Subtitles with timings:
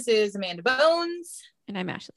[0.00, 2.14] This is Amanda Bones, And I'm Ashley.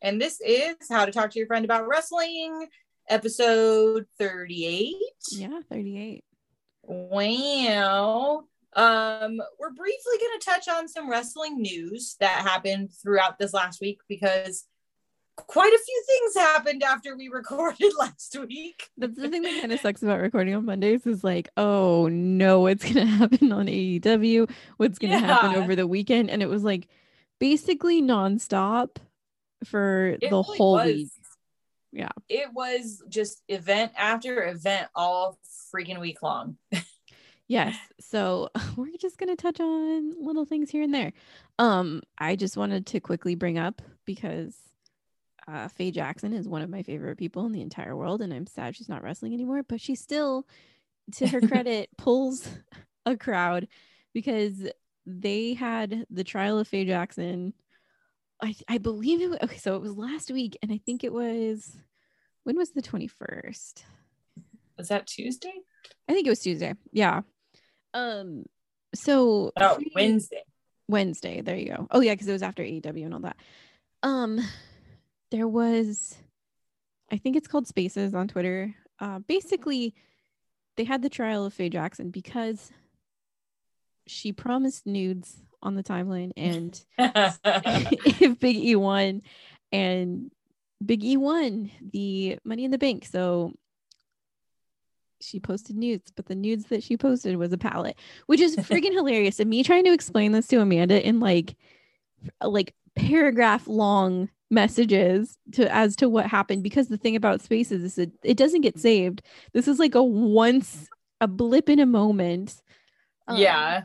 [0.00, 2.66] and this is How to Talk to Your Friend About Wrestling,
[3.10, 4.94] episode 38.
[5.32, 6.24] Yeah, 38.
[6.84, 8.44] Wow.
[8.72, 13.82] Um, we're briefly going to touch on some wrestling news that happened throughout this last
[13.82, 14.64] week because
[15.46, 18.90] quite a few things happened after we recorded last week.
[18.96, 22.60] That's the thing that kind of sucks about recording on Mondays is like, oh no,
[22.60, 24.50] what's gonna happen on AEW?
[24.76, 26.30] What's gonna happen over the weekend?
[26.30, 26.88] And it was like
[27.38, 28.96] basically nonstop
[29.64, 30.86] for It the really whole was.
[30.86, 31.08] week.
[31.92, 32.10] Yeah.
[32.28, 35.38] It was just event after event all
[35.74, 36.56] freaking week long.
[37.50, 37.76] Yes.
[37.98, 41.14] So we're just gonna touch on little things here and there.
[41.58, 44.54] Um, I just wanted to quickly bring up because
[45.48, 48.46] uh Faye Jackson is one of my favorite people in the entire world, and I'm
[48.46, 50.46] sad she's not wrestling anymore, but she still,
[51.16, 52.48] to her credit, pulls
[53.06, 53.66] a crowd
[54.12, 54.68] because
[55.06, 57.54] they had the trial of Faye Jackson.
[58.42, 61.12] I I believe it was okay, so it was last week, and I think it
[61.12, 61.76] was
[62.44, 63.82] when was the 21st?
[64.78, 65.52] Was that Tuesday?
[66.08, 66.74] I think it was Tuesday.
[66.92, 67.22] Yeah.
[67.94, 68.44] Um.
[68.94, 70.42] So Oh, Wednesday.
[70.88, 71.40] Wednesday.
[71.42, 71.88] There you go.
[71.90, 73.36] Oh yeah, because it was after AEW and all that.
[74.02, 74.40] Um,
[75.30, 76.16] there was,
[77.10, 78.74] I think it's called Spaces on Twitter.
[79.00, 79.94] Uh, basically,
[80.76, 82.70] they had the trial of Faye Jackson because
[84.06, 89.22] she promised nudes on the timeline, and if Big E won,
[89.72, 90.30] and
[90.84, 93.52] Big E won the Money in the Bank, so
[95.20, 97.96] she posted nudes, but the nudes that she posted was a palette,
[98.26, 99.40] which is freaking hilarious.
[99.40, 101.56] And me trying to explain this to Amanda in like,
[102.42, 107.98] like paragraph long messages to as to what happened because the thing about spaces is
[107.98, 109.22] it, it doesn't get saved.
[109.52, 110.88] This is like a once
[111.20, 112.54] a blip in a moment.
[113.26, 113.82] Um, yeah.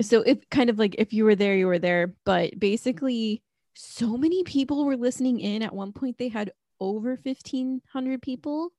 [0.00, 3.42] so if kind of like if you were there you were there but basically
[3.74, 8.70] so many people were listening in at one point they had over 1500 people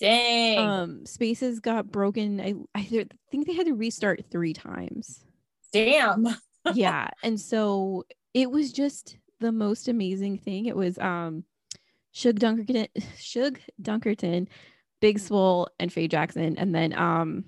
[0.00, 0.58] Dang.
[0.58, 5.24] um spaces got broken i i think they had to restart three times
[5.72, 6.26] Damn.
[6.74, 8.04] yeah and so
[8.34, 11.44] it was just the most amazing thing it was um
[12.12, 12.88] Shug Dunkerton
[13.18, 14.48] Shug Dunkerton
[15.00, 17.44] Big Swole and Faye Jackson and then um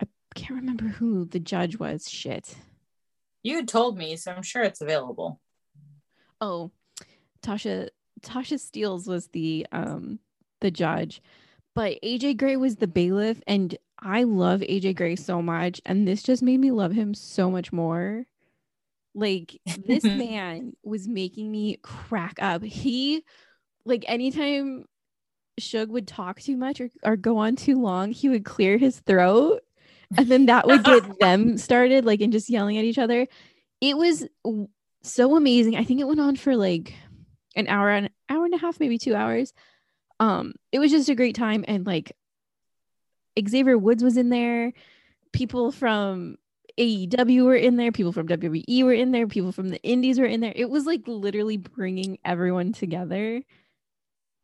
[0.00, 2.10] I can't remember who the judge was.
[2.10, 2.56] Shit.
[3.44, 5.40] You had told me, so I'm sure it's available.
[6.40, 6.70] oh
[7.42, 7.90] tasha
[8.22, 10.18] tasha steelz was the um
[10.60, 11.20] the judge
[11.74, 16.22] but aj gray was the bailiff and i love aj gray so much and this
[16.22, 18.24] just made me love him so much more
[19.14, 22.62] like this man was making me crack up.
[22.62, 23.24] He
[23.84, 24.86] like anytime
[25.58, 28.98] Shug would talk too much or, or go on too long he would clear his
[29.00, 29.60] throat
[30.16, 33.26] and then that would get them started like and just yelling at each other.
[33.80, 34.26] It was
[35.02, 35.76] so amazing.
[35.76, 36.94] I think it went on for like
[37.56, 39.52] an hour an hour and a half maybe two hours.
[40.18, 42.12] Um it was just a great time and like
[43.48, 44.72] xavier woods was in there.
[45.32, 46.36] People from
[46.78, 50.26] aew were in there people from wwe were in there people from the indies were
[50.26, 50.52] in there.
[50.54, 53.42] It was like literally bringing everyone together.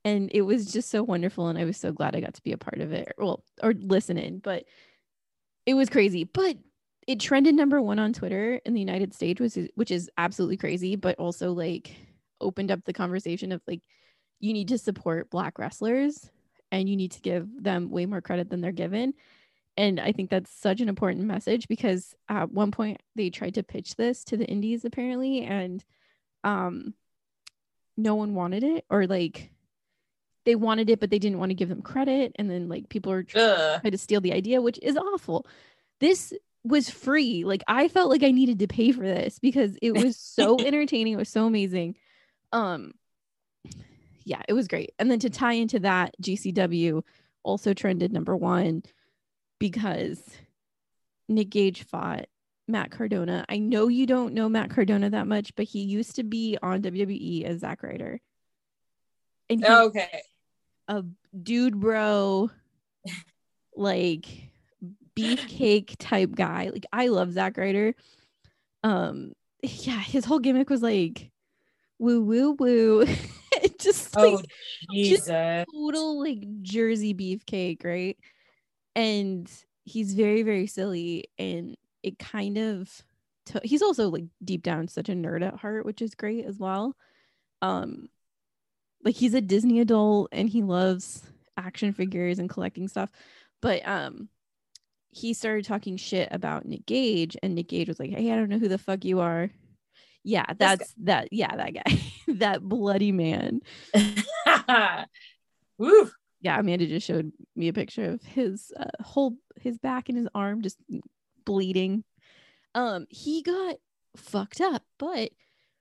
[0.05, 2.53] And it was just so wonderful and i was so glad i got to be
[2.53, 3.13] a part of it.
[3.19, 4.65] Well or listen in but
[5.67, 6.25] it was crazy.
[6.25, 6.57] But
[7.07, 10.57] it trended number one on twitter in the united states which is, which is absolutely
[10.57, 11.97] crazy but also like
[12.41, 13.81] opened up the conversation of like
[14.39, 16.31] you need to support black wrestlers
[16.71, 19.15] and you need to give them way more credit than they're given
[19.81, 23.63] and i think that's such an important message because at one point they tried to
[23.63, 25.85] pitch this to the indies apparently and
[26.45, 26.95] um
[27.97, 29.51] no one wanted it or like
[30.45, 32.33] they wanted it but they didn't want to give them credit.
[32.37, 35.47] And then like people are trying to steal the idea which is awful.
[36.01, 36.33] This
[36.65, 37.45] was free.
[37.45, 41.15] Like i felt like i needed to pay for this because it was so entertaining.
[41.15, 41.97] It was so amazing.
[42.53, 42.93] Um
[44.25, 44.93] yeah it was great.
[44.99, 47.03] And then to tie into that gcw
[47.43, 48.83] also trended number one
[49.61, 50.21] because
[51.29, 52.27] nick gage fought
[52.67, 56.25] matt cardona i know you don't know matt cardona that much but he used to
[56.25, 58.21] be on wwe as Zack ryder
[59.49, 60.23] and he's Okay.
[60.89, 61.05] a
[61.41, 62.51] dude bro
[63.77, 64.27] like
[65.17, 66.71] beefcake type guy.
[66.73, 67.95] Like I love Zack Ryder.
[68.83, 71.31] Um, yeah, his whole gimmick was like
[71.99, 73.05] woo woo woo.
[73.53, 74.43] it just like Oh
[74.93, 75.67] Jesus.
[75.73, 78.17] total like Jersey beefcake, right?
[78.95, 79.51] And
[79.85, 81.31] he's very, very silly.
[81.39, 82.91] And it kind of
[83.47, 86.59] to- he's also like deep down such a nerd at heart, which is great as
[86.59, 86.97] well.
[87.63, 88.09] Um
[89.05, 91.23] like he's a Disney adult and he loves
[91.57, 93.11] action figures and collecting stuff.
[93.61, 94.29] But um
[95.13, 98.49] he started talking shit about Nick Gage, and Nick Gage was like, Hey, I don't
[98.49, 99.51] know who the fuck you are.
[100.23, 101.33] Yeah, that's that.
[101.33, 102.01] Yeah, that guy,
[102.35, 103.61] that bloody man.
[105.79, 106.11] Woo.
[106.41, 110.29] Yeah amanda just showed me a picture of his uh, whole his back and his
[110.35, 110.79] arm just
[111.45, 112.05] bleeding.
[112.75, 113.77] Um he got
[114.17, 115.31] fucked up but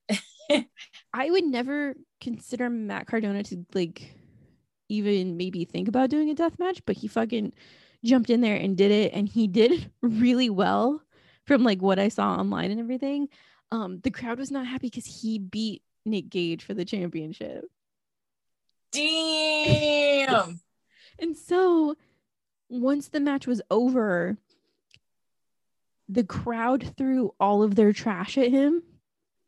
[1.14, 4.14] i would never consider matt cardona to like
[4.88, 7.54] even maybe think about doing a death match but he fucking
[8.04, 11.02] jumped in there and did it and he did really well
[11.46, 13.28] from like what i saw online and everything.
[13.72, 17.66] Um the crowd was not happy because he beat nick gage for the championship
[18.92, 20.60] Damn.
[21.20, 21.96] And so
[22.70, 24.38] once the match was over,
[26.08, 28.82] the crowd threw all of their trash at him.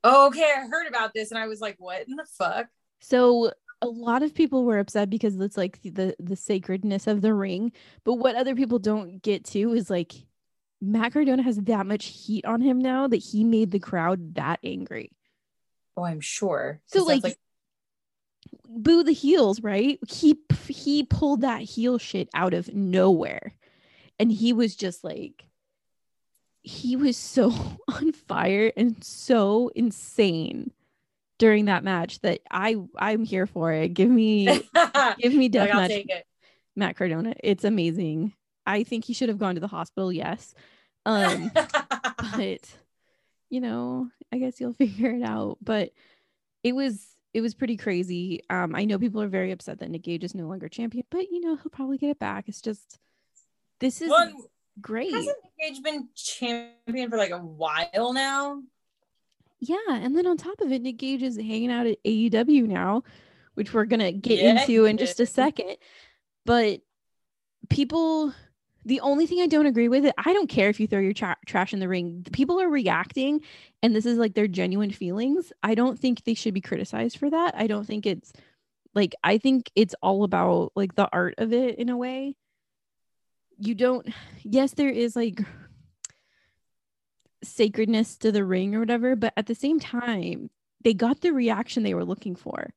[0.04, 2.68] okay, I heard about this and I was like, what in the fuck?
[3.00, 3.52] So
[3.82, 7.72] a lot of people were upset because it's like the the sacredness of the ring.
[8.04, 10.14] But what other people don't get to is like
[10.82, 14.60] Matt Cardona has that much heat on him now that he made the crowd that
[14.64, 15.12] angry.
[15.98, 16.82] Oh, I'm sure.
[16.88, 17.38] So that's like,
[18.78, 20.00] boo the heels, right?
[20.08, 20.38] He
[20.68, 23.54] he pulled that heel shit out of nowhere.
[24.20, 25.46] And he was just like
[26.64, 27.52] he was so
[27.88, 30.72] on fire and so insane
[31.38, 33.90] during that match that I I'm here for it.
[33.90, 34.46] Give me
[35.18, 36.06] give me death I'll match.
[36.76, 37.34] Matt Cardona.
[37.44, 38.34] It's amazing.
[38.66, 40.54] I think he should have gone to the hospital, yes.
[41.06, 41.52] Um
[42.36, 42.70] but
[43.50, 45.58] you know, I guess you'll figure it out.
[45.62, 45.92] But
[46.64, 48.42] it was it was pretty crazy.
[48.50, 51.30] Um, I know people are very upset that Nick Gage is no longer champion, but
[51.32, 52.46] you know he'll probably get it back.
[52.48, 53.00] It's just
[53.80, 54.34] this is One
[54.82, 55.14] great.
[55.14, 58.62] hasn't Nick Gage been champion for like a while now?
[59.60, 63.04] Yeah, and then on top of it, Nick Gage is hanging out at AEW now,
[63.54, 65.78] which we're gonna get Yeah, into in just a second.
[66.46, 66.82] But
[67.70, 68.34] people,
[68.84, 71.14] the only thing I don't agree with it, I don't care if you throw your
[71.14, 72.26] tra- trash in the ring.
[72.32, 73.42] People are reacting,
[73.84, 75.54] and this is like their genuine feelings.
[75.62, 77.54] I don't think they should be criticized for that.
[77.56, 78.34] I don't think it's
[78.94, 82.36] like I think it's all about like the art of it in a way.
[83.58, 84.08] You don't.
[84.44, 85.40] Yes, there is like
[87.44, 90.50] sacredness to the ring or whatever, but at the same time,
[90.84, 92.74] they got the reaction they were looking for.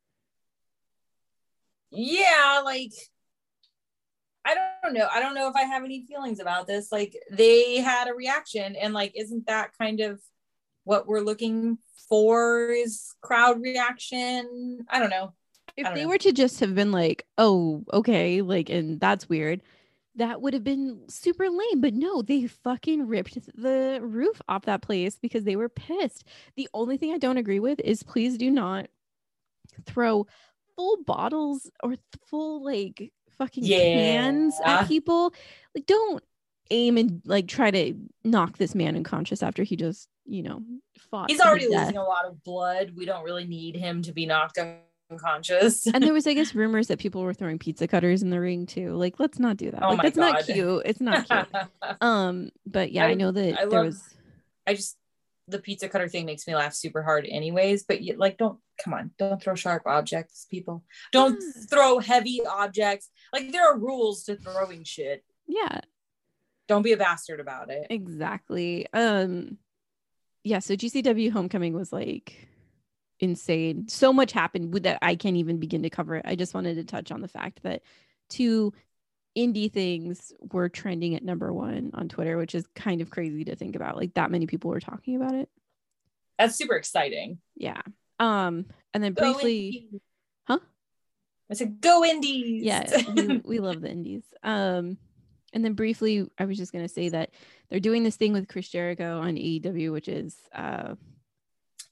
[1.90, 2.92] Yeah, like
[4.44, 5.08] I don't know.
[5.12, 6.92] I don't know if I have any feelings about this.
[6.92, 10.20] Like they had a reaction and like isn't that kind of
[10.84, 14.84] what we're looking for is crowd reaction?
[14.88, 15.32] I don't know.
[15.76, 16.08] If don't they know.
[16.08, 19.62] were to just have been like, oh, okay, like, and that's weird,
[20.16, 21.80] that would have been super lame.
[21.80, 26.24] But no, they fucking ripped the roof off that place because they were pissed.
[26.56, 28.86] The only thing I don't agree with is please do not
[29.86, 30.26] throw
[30.76, 34.80] full bottles or full like fucking cans Yeah.
[34.80, 35.32] at people.
[35.74, 36.22] Like, don't
[36.70, 37.94] aim and like try to
[38.24, 40.62] knock this man unconscious after he just, you know,
[41.10, 41.30] fought.
[41.30, 42.92] He's already losing a lot of blood.
[42.96, 44.58] We don't really need him to be knocked
[45.10, 45.86] unconscious.
[45.86, 48.66] and there was, I guess, rumors that people were throwing pizza cutters in the ring
[48.66, 48.94] too.
[48.94, 49.82] Like, let's not do that.
[49.82, 50.82] Oh like, that's not cute.
[50.84, 51.64] It's not cute.
[52.00, 54.02] um, but yeah, I, I- know that I there love- was.
[54.66, 54.96] I just
[55.48, 58.94] the pizza cutter thing makes me laugh super hard anyways but you like don't come
[58.94, 60.82] on don't throw sharp objects people
[61.12, 61.62] don't Yeah.
[61.70, 65.80] throw heavy objects like there are rules to throwing shit Yeah,
[66.66, 68.86] don't be a bastard about it exactly.
[68.92, 69.58] Um,
[70.42, 70.58] yeah.
[70.60, 72.48] So GCW Homecoming was like
[73.20, 73.88] insane.
[73.88, 76.24] So much happened with that I can't even begin to cover it.
[76.26, 77.82] I just wanted to touch on the fact that
[78.30, 78.72] two
[79.36, 83.56] indie things were trending at number one on Twitter, which is kind of crazy to
[83.56, 83.96] think about.
[83.96, 85.48] Like that many people were talking about it.
[86.38, 87.80] that's super exciting Yeah.
[88.20, 89.66] Um, and then Go briefly.
[89.68, 90.00] Indies.
[90.46, 90.58] Huh?
[91.50, 94.96] i said go indies yeah we, we love the indies um
[95.52, 97.30] and then briefly i was just going to say that
[97.68, 100.94] they're doing this thing with chris jericho on aew which is uh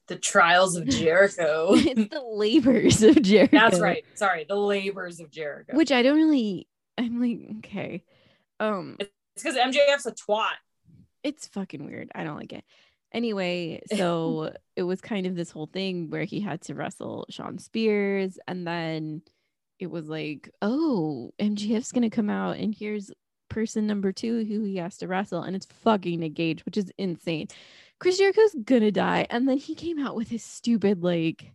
[0.07, 5.29] the trials of jericho it's the labors of jericho that's right sorry the labors of
[5.29, 8.03] jericho which i don't really i'm like okay.
[8.59, 10.47] Um it's because mjf's a twat.
[11.23, 12.11] It's fucking weird.
[12.13, 12.63] I don't like it.
[13.11, 17.57] Anyway so it was kind of this whole thing where he had to wrestle shawn
[17.57, 19.21] spears and then
[19.79, 23.11] it was like oh mjf's gonna come out and here's
[23.53, 26.91] person number two who he has to wrestle, and it's fucking Nick Gage, which is
[26.97, 27.47] insane.
[27.99, 31.53] Chris Jericho's gonna die, and then he came out with his stupid like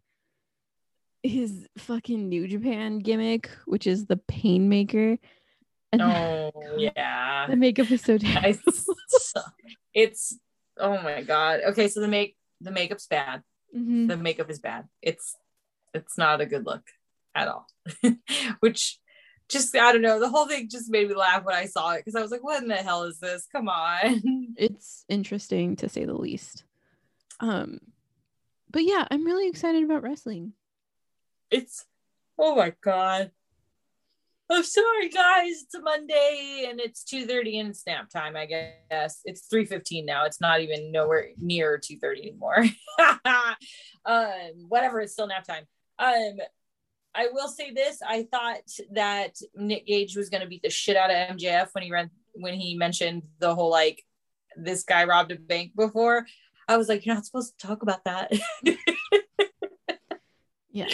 [1.29, 5.19] his fucking New Japan gimmick, which is the Painmaker.
[5.93, 7.47] And Oh yeah.
[7.49, 8.61] the makeup is so terrible.
[9.95, 10.37] it's
[10.79, 11.61] oh my god.
[11.69, 13.43] Okay, so the make the makeup's bad.
[13.77, 14.09] Mhm.
[14.09, 14.89] The makeup is bad.
[15.03, 15.37] It's
[15.95, 16.83] it's not a good look
[17.35, 17.67] at all.
[18.61, 18.99] Which
[19.49, 20.21] just I don't know.
[20.21, 22.43] The whole thing just made me laugh when I saw it because I was like,
[22.45, 23.47] "What in the hell is this?
[23.51, 26.65] Come on!" It's interesting to say the least.
[27.41, 27.79] Um,
[28.71, 30.53] but yeah, I'm really excited about wrestling.
[31.51, 31.85] It's
[32.39, 33.31] oh my god.
[34.51, 35.63] I'm sorry, guys.
[35.65, 38.35] It's a Monday and it's 2:30 and it's nap time.
[38.37, 40.25] I guess it's 3:15 now.
[40.25, 42.65] It's not even nowhere near 2:30 anymore.
[44.05, 45.01] um, whatever.
[45.01, 45.65] It's still nap time.
[45.99, 46.39] Um,
[47.15, 48.63] I will say this: I thought
[48.93, 52.11] that Nick Gage was going to beat the shit out of MJF when he ran
[52.35, 54.03] when he mentioned the whole like
[54.57, 56.27] this guy robbed a bank before.
[56.71, 58.33] I was like, you're not supposed to talk about that.
[60.71, 60.87] Yeah.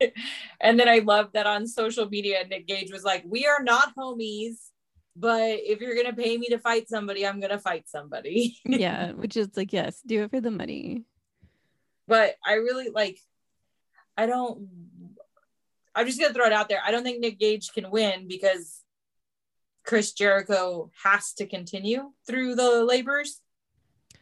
[0.60, 3.94] and then I love that on social media, Nick Gage was like, We are not
[3.96, 4.56] homies,
[5.16, 8.58] but if you're gonna pay me to fight somebody, I'm gonna fight somebody.
[8.64, 9.12] Yeah.
[9.12, 11.04] Which is like, yes, do it for the money.
[12.06, 13.18] but I really like
[14.16, 14.68] I don't
[15.94, 16.80] I'm just gonna throw it out there.
[16.84, 18.82] I don't think Nick Gage can win because
[19.84, 23.40] Chris Jericho has to continue through the labors.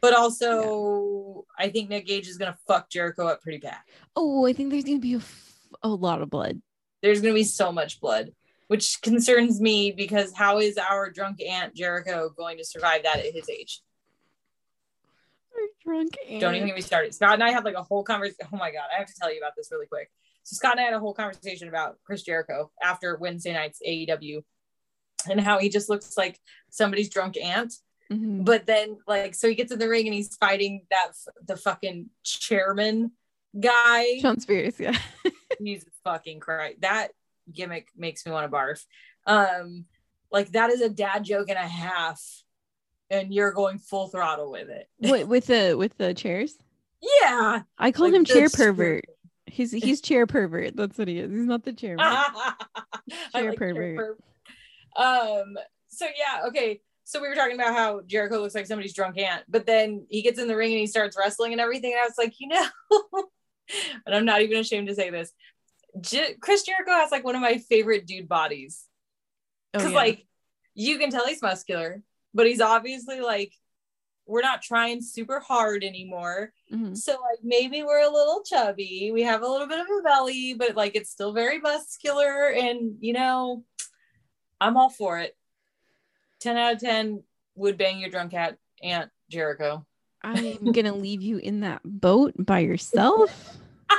[0.01, 3.79] But also, I think Nick Gage is gonna fuck Jericho up pretty bad.
[4.15, 5.21] Oh, I think there's gonna be a,
[5.91, 6.61] a lot of blood.
[7.03, 8.31] there's going to be so much blood
[8.69, 13.33] which concerns me because how is our drunk aunt jericho going to survive that at
[13.33, 13.81] his age
[15.55, 16.67] Our drunk don't even aunt.
[16.67, 18.99] get me started scott and i had like a whole conversation oh my god i
[18.99, 20.11] have to tell you about this really quick
[20.43, 24.43] so scott and i had a whole conversation about chris jericho after wednesday night's aew
[25.31, 26.39] and how he just looks like
[26.71, 27.73] somebody's drunk aunt
[28.09, 28.45] Mhm.
[28.45, 31.11] but then like so he gets in the ring and he's fighting that
[31.45, 33.11] the fucking chairman
[33.59, 34.97] guy Shawn Spears, yeah.
[35.65, 36.81] Jesus fucking Christ.
[36.81, 37.09] That
[37.53, 38.85] gimmick makes me want to barf.
[39.27, 39.85] Um,
[40.33, 42.21] like that is a dad joke and a half,
[43.11, 44.89] and you're going full throttle with it.
[44.99, 46.57] what with the with the chairs?
[47.23, 47.63] Yeah.
[47.79, 48.67] I call Like, him chair true.
[48.67, 49.05] pervert.
[49.47, 50.77] He's he's chair pervert.
[50.77, 51.31] That's what he is.
[51.31, 52.05] He's not the chairman.
[52.05, 53.97] Chair like pervert.
[53.97, 54.19] pervert.
[54.97, 55.57] Um,
[55.89, 56.81] so yeah, okay.
[57.05, 60.23] So we were talking about how Jericho looks like somebody's drunk aunt, but then he
[60.23, 61.93] gets in the ring and he starts wrestling and everything.
[61.93, 62.67] And I was like, you know,
[64.07, 65.33] and I'm not even ashamed to say this.
[66.01, 68.85] J- Chris Jericho has like one of my favorite dude bodies.
[69.75, 69.99] Oh, because yeah.
[69.99, 70.27] like
[70.75, 72.03] you can tell he's muscular
[72.35, 73.53] but he's obviously like
[74.27, 76.97] we're not trying super hard anymore Mhm.
[76.97, 80.55] so like maybe we're a little chubby we have a little bit of a belly
[80.55, 83.65] but like it's still very muscular and you know
[84.61, 85.37] i'm all for it
[86.41, 87.23] 10 out of 10
[87.55, 89.85] would bang your drunk cat aunt jericho
[90.23, 93.59] I'm gonna leave you in that boat by yourself.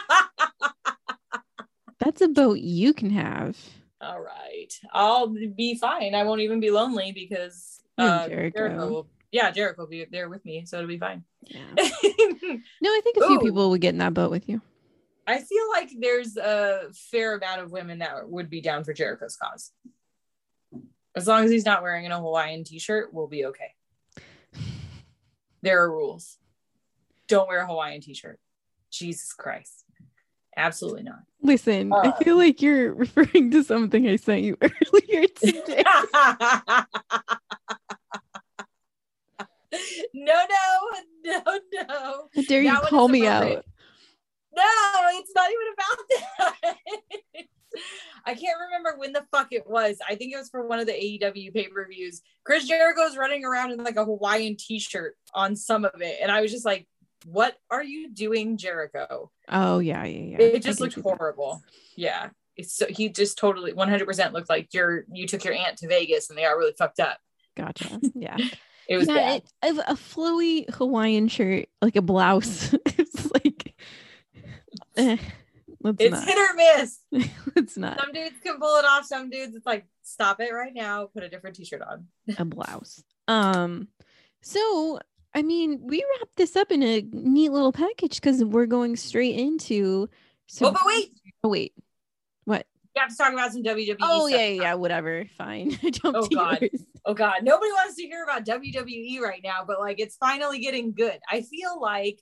[1.99, 3.57] That's a boat you can have.
[4.01, 8.87] all right i'll be fine i won't even be lonely because uh, Jericho.
[8.89, 11.61] will, yeah jericho will be there with me so it'll be fine Yeah.
[12.81, 13.41] No, I think a few Ooh.
[13.41, 14.61] people would get in that boat with you.
[15.25, 19.35] I feel like there's a fair amount of women that would be down for Jericho's
[19.35, 19.71] cause.
[21.15, 23.73] As long as he's not wearing a Hawaiian t-shirt, we'll be okay.
[25.67, 26.37] There are rules.
[27.27, 28.39] Don't wear a Hawaiian t-shirt.
[28.89, 29.83] Jesus Christ.
[30.55, 31.19] Absolutely not.
[31.41, 32.15] Listen, I Uh.
[32.23, 35.83] feel like you're referring to something I sent you earlier today.
[40.13, 40.89] no, no,
[41.25, 41.41] no,
[41.73, 42.29] no.
[42.33, 43.65] How dare you That call me out?
[44.55, 44.63] No,
[45.19, 45.97] it's not even about
[46.53, 47.45] that.
[48.27, 49.97] I can't remember when the fuck it was.
[50.07, 52.21] I think it was for one of the AEW pay per views.
[52.43, 56.17] Chris Jericho Jericho's running around in like a Hawaiian t shirt on some of it.
[56.21, 56.87] And I was just like,
[57.25, 59.31] what are you doing, Jericho?
[59.49, 60.37] Oh yeah, yeah, yeah.
[60.39, 61.17] It just looked see that.
[61.17, 61.61] horrible.
[61.95, 62.29] Yeah.
[62.55, 66.29] It's so he just totally 100% looked like you're you took your aunt to Vegas
[66.29, 67.19] and they got really fucked up.
[67.55, 67.99] Gotcha.
[68.15, 68.37] Yeah.
[68.89, 69.43] It was yeah, bad.
[69.63, 72.73] it, a, a flowy Hawaiian shirt, like a blouse.
[72.85, 73.75] it's like,
[74.95, 75.17] eh,
[75.87, 76.25] let's it's not.
[76.27, 76.99] hit or miss.
[77.55, 77.99] let's not.
[77.99, 79.05] Some dudes can pull it off.
[79.05, 81.07] Some dudes, it's like, stop it right now.
[81.13, 82.07] Put a different t-shirt on.
[82.37, 83.03] a blouse.
[83.27, 83.87] Um,
[84.41, 84.99] so
[85.33, 89.35] I mean, we wrapped this up in a neat little package because we're going straight
[89.35, 90.09] into.
[90.61, 91.11] oh, but wait,
[91.43, 91.73] Oh wait,
[92.45, 92.65] what?
[92.95, 93.97] we have to talk about some WWE.
[94.01, 94.39] Oh stuff.
[94.39, 95.25] yeah, yeah, yeah, whatever.
[95.37, 95.77] Fine.
[96.03, 96.61] Oh, God.
[96.61, 96.83] yours.
[97.05, 100.93] Oh God, nobody wants to hear about WWE right now, but like it's finally getting
[100.93, 101.19] good.
[101.29, 102.19] I feel like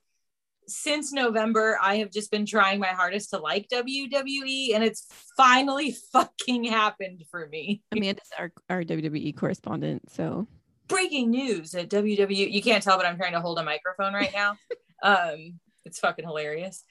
[0.68, 5.08] since November, I have just been trying my hardest to like WWE, and it's
[5.38, 7.84] finally fucking happened for me.
[7.92, 10.48] Amanda's our, our WWE correspondent, so
[10.88, 12.52] Breaking news at WWE.
[12.52, 14.58] You can't tell, but I'm trying to hold a microphone right now.
[15.04, 16.84] um, it's fucking hilarious.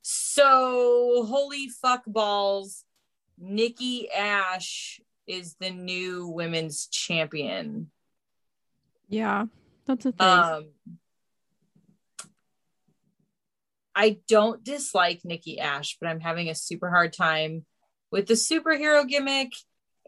[0.00, 2.84] So, holy fuck balls,
[3.38, 7.90] Nikki Ash is the new women's champion.
[9.08, 9.46] yeah,
[9.86, 10.26] that's a thing.
[10.26, 10.66] Um,
[13.94, 17.64] I don't dislike Nikki Ash, but I'm having a super hard time
[18.10, 19.52] with the superhero gimmick,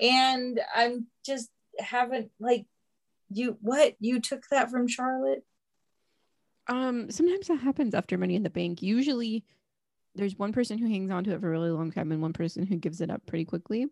[0.01, 1.49] and I'm just
[1.79, 2.67] haven't like
[3.31, 3.59] you.
[3.61, 5.45] What you took that from Charlotte?
[6.67, 8.83] Um, sometimes that happens after Money in the Bank.
[8.83, 9.45] Usually,
[10.15, 12.33] there's one person who hangs on to it for a really long time and one
[12.33, 13.87] person who gives it up pretty quickly.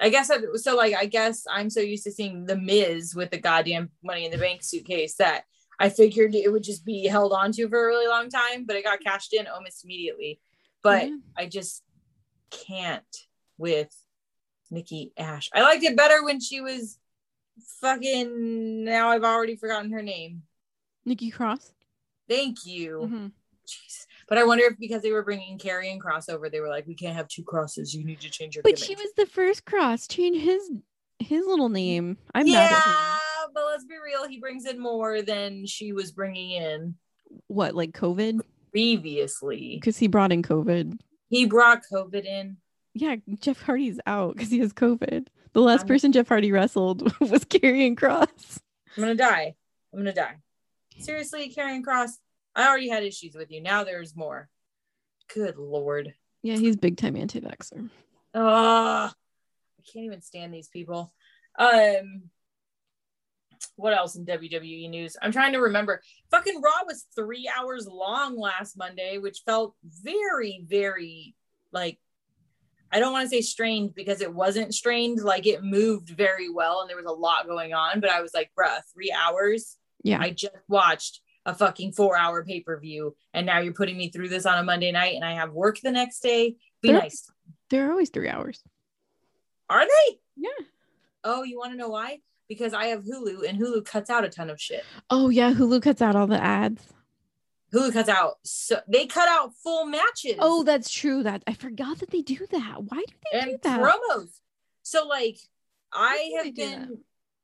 [0.00, 0.76] I guess I, so.
[0.76, 4.30] Like, I guess I'm so used to seeing the Miz with the goddamn Money in
[4.30, 5.44] the Bank suitcase that
[5.78, 8.84] I figured it would just be held onto for a really long time, but it
[8.84, 10.40] got cashed in almost immediately.
[10.82, 11.16] But Yeah.
[11.36, 11.82] I just
[12.50, 13.04] can't
[13.58, 13.94] with
[14.70, 15.50] Nikki Ash.
[15.52, 16.98] I liked it better when she was
[17.80, 18.84] fucking.
[18.84, 20.42] Now I've already forgotten her name.
[21.04, 21.72] Nikki Cross.
[22.28, 23.00] Thank you.
[23.04, 23.32] Mhm.
[23.66, 24.06] Jeez.
[24.28, 26.94] But I wonder if because they were bringing Carrie and crossover, they were like, we
[26.94, 27.94] can't have two crosses.
[27.94, 28.62] You need to change your.
[28.62, 30.06] But gimmick." she was the first cross.
[30.06, 30.70] Change his
[31.18, 32.18] his little name.
[32.34, 33.20] I'm mad at him.
[33.54, 34.28] But let's be real.
[34.28, 36.96] He brings in more than she was bringing in
[37.46, 38.40] What like COVID?
[38.72, 39.76] previously.
[39.80, 40.98] Because he brought in COVID.
[41.28, 42.56] He brought COVID in.
[42.94, 45.26] Yeah, Jeff Hardy's out because he has COVID.
[45.52, 48.58] The last I'm- person Jeff Hardy wrestled was Karrion Kross.
[48.96, 49.54] I'm gonna die.
[49.92, 50.36] I'm gonna die.
[50.98, 52.10] Seriously, Karrion Kross.
[52.56, 53.60] I already had issues with you.
[53.60, 54.48] Now there's more.
[55.32, 56.14] Good lord.
[56.42, 57.88] Yeah, he's big time anti-vaxxer.
[58.34, 59.10] Ugh.
[59.14, 61.12] I can't even stand these people.
[61.58, 62.30] Um
[63.76, 65.16] what else in WWE news?
[65.20, 66.00] I'm trying to remember.
[66.30, 71.34] Fucking Raw was three hours long last Monday, which felt very, very
[71.72, 71.98] like
[72.92, 75.20] I don't want to say strained because it wasn't strained.
[75.20, 77.98] Like it moved very well and there was a lot going on.
[78.00, 79.76] But I was like, bruh, three hours.
[80.04, 80.20] Yeah.
[80.20, 83.16] I just watched a fucking four hour pay per view.
[83.32, 85.80] And now you're putting me through this on a Monday night and I have work
[85.82, 86.56] the next day.
[86.82, 87.26] Be They're- nice.
[87.70, 88.62] They're always three hours.
[89.68, 90.18] Are they?
[90.36, 90.66] Yeah.
[91.24, 92.18] Oh, you want to know why?
[92.48, 94.84] Because I have Hulu and Hulu cuts out a ton of shit.
[95.10, 96.82] Oh yeah, Hulu cuts out all the ads.
[97.72, 100.36] Hulu cuts out so they cut out full matches.
[100.38, 101.22] Oh, that's true.
[101.22, 102.82] That I forgot that they do that.
[102.84, 103.80] Why do they do and that?
[103.80, 104.28] promos.
[104.82, 105.38] So like
[105.92, 106.98] I do they have do been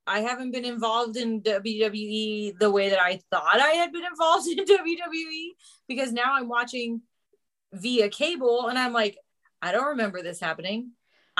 [0.06, 4.48] I haven't been involved in WWE the way that I thought I had been involved
[4.50, 5.50] in WWE
[5.88, 7.02] because now I'm watching
[7.72, 9.16] via cable and I'm like,
[9.62, 10.92] I don't remember this happening.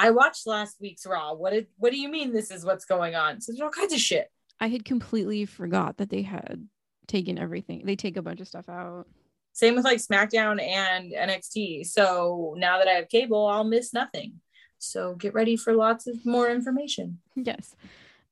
[0.03, 1.35] I watched last week's Raw.
[1.35, 3.41] What did what do you mean this is what's going on?
[3.41, 4.31] So there's all kinds of shit.
[4.59, 6.67] I had completely forgot that they had
[7.07, 7.83] taken everything.
[7.85, 9.07] They take a bunch of stuff out.
[9.53, 11.87] Same with like SmackDown and NXT.
[11.87, 14.41] So now that I have cable, I'll miss nothing.
[14.79, 17.19] So get ready for lots of more information.
[17.37, 17.75] Yes.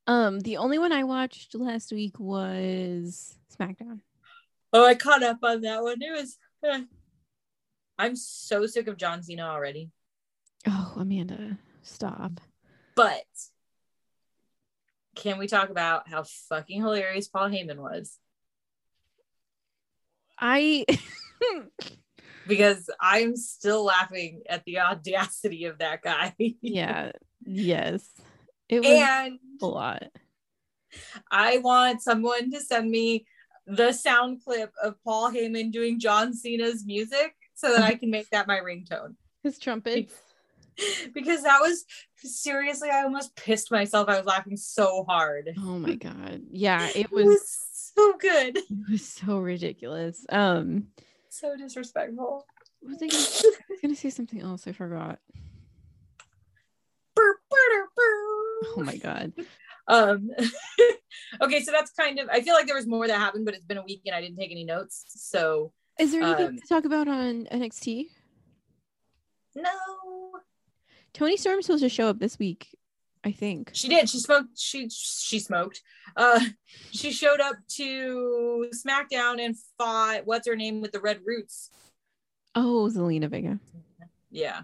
[0.07, 4.01] Um, the only one I watched last week was SmackDown.
[4.73, 6.01] Oh, I caught up on that one.
[6.01, 6.39] It was.
[6.65, 6.85] eh.
[7.99, 9.91] I'm so sick of John Cena already.
[10.71, 12.41] Oh, Amanda, stop.
[12.95, 13.25] But
[15.17, 18.19] can we talk about how fucking hilarious Paul Heyman was?
[20.39, 20.85] I
[22.47, 26.35] Because I'm still laughing at the audacity of that guy.
[26.61, 27.13] yeah,
[27.45, 28.07] yes.
[28.69, 30.05] It was and a lot.
[31.31, 33.27] I want someone to send me
[33.67, 38.29] the sound clip of Paul Heyman doing John Cena's music so that I can make
[38.31, 39.15] that my ringtone.
[39.43, 40.15] His trumpets.
[41.15, 41.85] Because that was
[42.17, 44.09] seriously, I almost pissed myself.
[44.09, 45.51] I was laughing so hard.
[45.59, 46.43] Oh my god.
[46.51, 48.57] Yeah, it It was was so good.
[48.59, 50.25] it was so ridiculous.
[50.29, 50.89] Um
[51.31, 52.47] So disrespectful.
[52.83, 54.67] was I gonna, I was gonna say something else.
[54.67, 55.19] I forgot.
[57.15, 58.69] Burr, burr, burr.
[58.77, 59.33] Oh my god.
[59.89, 60.31] Um
[61.41, 63.65] okay, so that's kind of I feel like there was more that happened, but it's
[63.65, 65.05] been a week and I didn't take any notes.
[65.09, 68.07] So Is there anything Um, to talk about on NXT?
[69.57, 69.71] no.
[71.13, 72.77] Toni Storm's supposed to show up this week,
[73.25, 73.71] I think.
[73.73, 74.09] She did.
[74.09, 74.59] She smoked.
[74.59, 75.83] She she smoked.
[76.17, 76.41] Uh,
[76.91, 81.71] she showed up to SmackDown and fought what's her name with the red roots.
[82.55, 83.59] Oh, Zelina Vega.
[84.31, 84.63] Yeah,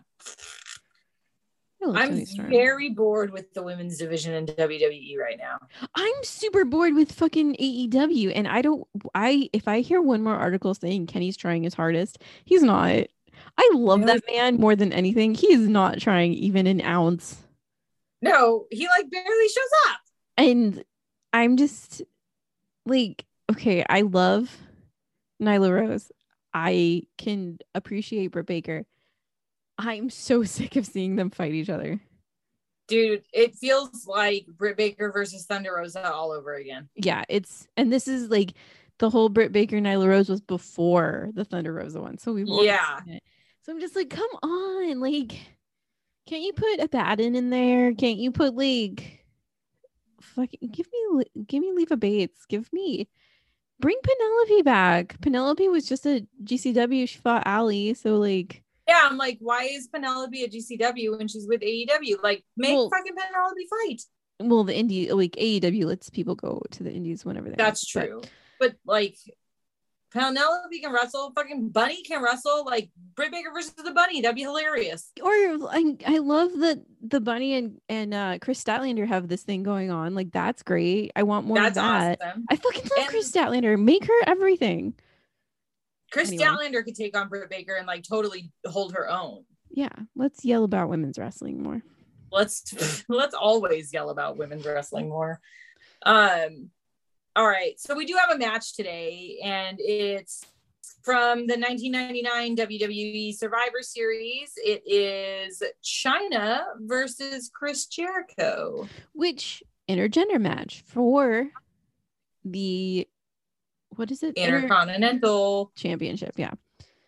[1.92, 5.58] I'm very bored with the women's division in WWE right now.
[5.94, 8.86] I'm super bored with fucking AEW, and I don't.
[9.14, 13.06] I if I hear one more article saying Kenny's trying his hardest, he's not.
[13.56, 15.34] I love that man more than anything.
[15.34, 17.36] He is not trying even an ounce,
[18.20, 20.00] No, he like barely shows up.
[20.36, 20.84] and
[21.32, 22.02] I'm just
[22.86, 24.56] like, okay, I love
[25.42, 26.10] Nyla Rose.
[26.52, 28.86] I can appreciate Britt Baker.
[29.78, 32.00] I'm so sick of seeing them fight each other.
[32.86, 36.88] Dude, it feels like Britt Baker versus Thunder Rosa all over again.
[36.94, 38.52] Yeah, it's and this is like
[38.98, 42.18] the whole Britt Baker Nyla Rose was before the Thunder Rosa one.
[42.18, 43.02] So we've Yeah.
[43.04, 43.22] seen it.
[43.64, 45.32] So I'm just like, come on, like,
[46.26, 47.94] can't you put a Batten in there?
[47.94, 49.24] Can't you put like,
[50.20, 53.08] fucking give me, give me Leva Bates, give me,
[53.80, 55.20] bring Penelope back.
[55.22, 57.08] Penelope was just a GCW.
[57.08, 61.46] She fought Ali, so like, Yeah, I'm like, why is Penelope a GCW when she's
[61.48, 62.22] with AEW?
[62.22, 64.02] Like, make Well- fucking Penelope fight.
[64.40, 67.56] well, the indie like AEW lets people go to the indies whenever they.
[67.56, 68.22] That's want, but- true.
[68.60, 69.16] But, like,
[70.14, 71.32] Penelope can wrestle.
[71.34, 72.64] Fucking Bunny can wrestle.
[72.64, 74.20] Like Britt Baker versus the Bunny.
[74.20, 75.10] That'd be hilarious.
[75.20, 79.62] or I, I love that the bunny and and uh Kris Statlander have this thing
[79.64, 80.14] going on.
[80.14, 81.10] Like that's great.
[81.16, 82.18] I want more That's of that.
[82.22, 82.44] awesome.
[82.48, 83.78] I fucking love And- Kris Statlander.
[83.78, 84.94] Make her everything.
[86.12, 86.44] Chris Anyway.
[86.44, 89.44] Statlander could take on Britt Baker and like totally hold her own.
[89.70, 91.82] Yeah, let's yell about women's wrestling more.
[92.30, 95.40] let's let's always yell about women's wrestling more
[96.06, 96.70] um
[97.36, 100.44] all right so we do have a match today and it's
[101.02, 110.82] from the 1999 WWE Survivor Series it is Chyna versus Chris Jericho Which intergender match
[110.86, 111.48] for
[112.44, 113.06] the
[113.96, 114.36] what is it?
[114.36, 116.32] Inter- Intercontinental championship.
[116.36, 116.52] Yeah.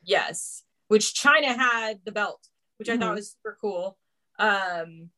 [0.04, 3.16] yes which Chyna had the belt which I thought Mhm.
[3.16, 3.98] was super cool
[4.38, 5.10] um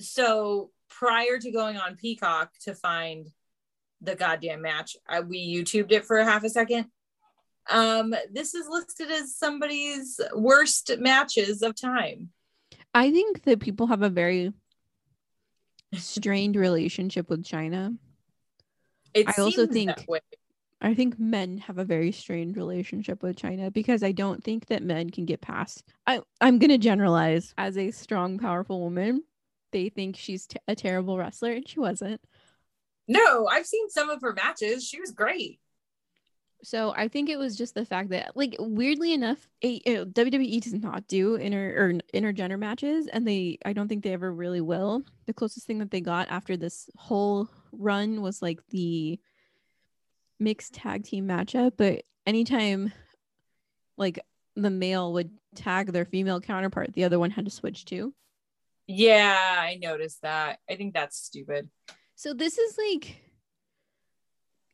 [0.00, 3.28] so prior to going on Peacock to find
[4.00, 6.86] the goddamn match I, we YouTubed it for a half a second
[7.70, 12.30] um this is listed as somebody's worst matches of time
[12.94, 14.52] I think that people have a very
[15.94, 17.96] strained relationship with Chyna.
[19.14, 20.06] it I also think-.
[20.80, 24.82] I think men have a very strained relationship with Chyna because I don't think that
[24.82, 25.84] men can get past.
[26.06, 29.22] I I'm gonna generalize as a strong, powerful woman.
[29.72, 32.20] They think she's t- a terrible wrestler, and she wasn't.
[33.08, 35.60] No I've seen some of her matches she was great
[36.62, 40.74] So I think it was just the fact that, like, weirdly enough, a, WWE does
[40.74, 45.04] not do inter or intergender matches, and they I don't think they ever really will.
[45.26, 49.20] The closest thing that they got after this whole run was like the
[50.40, 52.92] mixed tag team matchup, but anytime
[53.96, 54.20] like
[54.56, 58.14] the male would tag their female counterpart, the other one had to switch too.
[58.86, 61.68] yeah I noticed that I think that's stupid
[62.18, 63.22] So this is like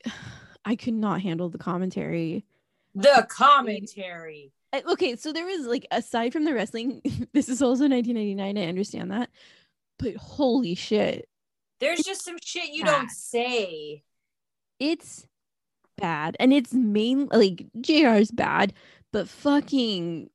[0.64, 2.44] I could not handle the commentary.
[2.94, 4.54] the commentary
[4.88, 7.00] okay, so there was like aside from the wrestling,
[7.33, 8.59] this is also 1999.
[8.59, 9.30] I understand that,
[9.98, 11.28] but holy shit,
[11.80, 12.92] there's just some shit you bad.
[12.92, 14.02] don't say
[14.80, 15.26] it's
[15.96, 18.72] bad, and it's main like Jr's bad,
[19.12, 20.30] but fucking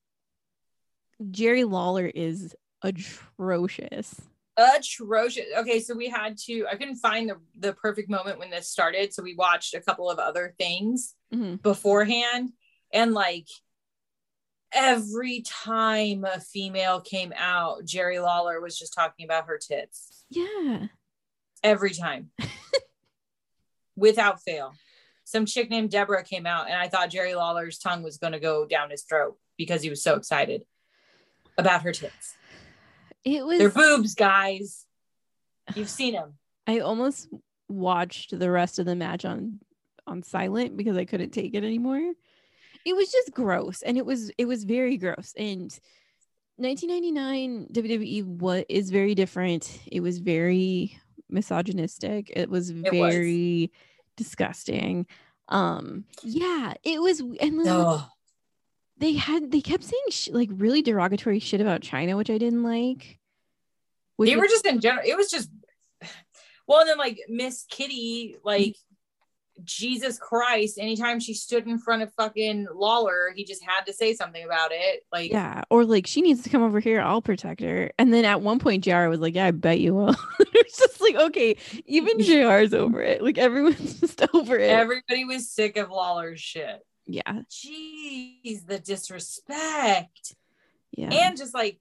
[1.31, 4.21] Jerry Lawler is atrocious.
[4.59, 5.45] Atrocious.
[5.59, 6.65] Okay, so we had to.
[6.67, 10.09] I couldn't find the the perfect moment when this started, so we watched a couple
[10.09, 11.61] of other things Mhm.
[11.61, 12.51] beforehand,
[12.91, 13.47] and like
[14.73, 20.87] every time a female came out, Jerry Lawler was just talking about her tits Yeah,
[21.63, 22.31] every time,
[23.95, 24.73] without fail.
[25.23, 28.39] Some chick named Debra came out, and I thought Jerry Lawler's tongue was going to
[28.39, 30.65] go down his throat because he was so excited
[31.57, 32.35] about her tits.
[33.23, 33.59] It was.
[33.59, 34.85] They're boobs, guys.
[35.75, 36.33] You've seen them.
[36.67, 37.29] I almost
[37.67, 39.59] watched the rest of the match on
[40.07, 42.13] on silent because I couldn't take it anymore.
[42.85, 45.71] It was just gross and it was it was very gross and
[46.57, 49.79] 1999 WWE what is very different.
[49.91, 50.97] It was very
[51.29, 52.31] misogynistic.
[52.35, 52.81] It was was.
[52.81, 53.71] very
[54.17, 55.05] disgusting.
[55.47, 57.65] Um yeah, it was and.
[58.99, 62.63] They had they kept saying sh- like really derogatory shit about Chyna which I didn't
[62.63, 63.19] like.
[64.17, 65.03] Which they was- were just in general.
[65.07, 65.49] It was just
[66.67, 68.75] well, and then like Miss Kitty, like
[69.63, 74.13] Jesus Christ, anytime she stood in front of fucking Lawler, he just had to say
[74.13, 75.03] something about it.
[75.11, 77.01] Like, Yeah, or like she needs to come over here.
[77.01, 77.91] I'll protect her.
[77.97, 81.01] And then at one point, JR was like, "Yeah, I bet you will." it's just
[81.01, 83.23] like, okay, even JR's over it.
[83.23, 84.69] Like everyone's just over it.
[84.69, 86.85] everybody was sick of Lawler's shit.
[87.09, 90.35] Yeah, Jeez, the disrespect,
[90.91, 91.09] yeah.
[91.11, 91.79] and just like.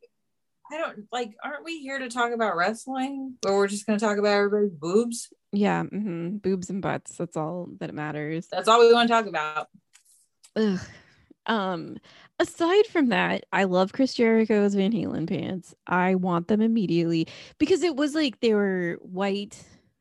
[0.71, 1.35] I don't like.
[1.43, 3.37] Aren't we here to talk about wrestling?
[3.47, 5.33] Or we're just going to talk about everybody's boobs?
[5.53, 7.17] yeah, hmm boobs and butts.
[7.17, 8.49] That's all that matters.
[8.51, 9.69] That's all we want to talk about.
[10.57, 10.81] Ugh.
[11.47, 11.97] Um,
[12.38, 15.75] aside from that, I love Chris Jericho's Van Halen pants.
[15.87, 17.27] I want them immediately
[17.59, 19.59] because it was like they were white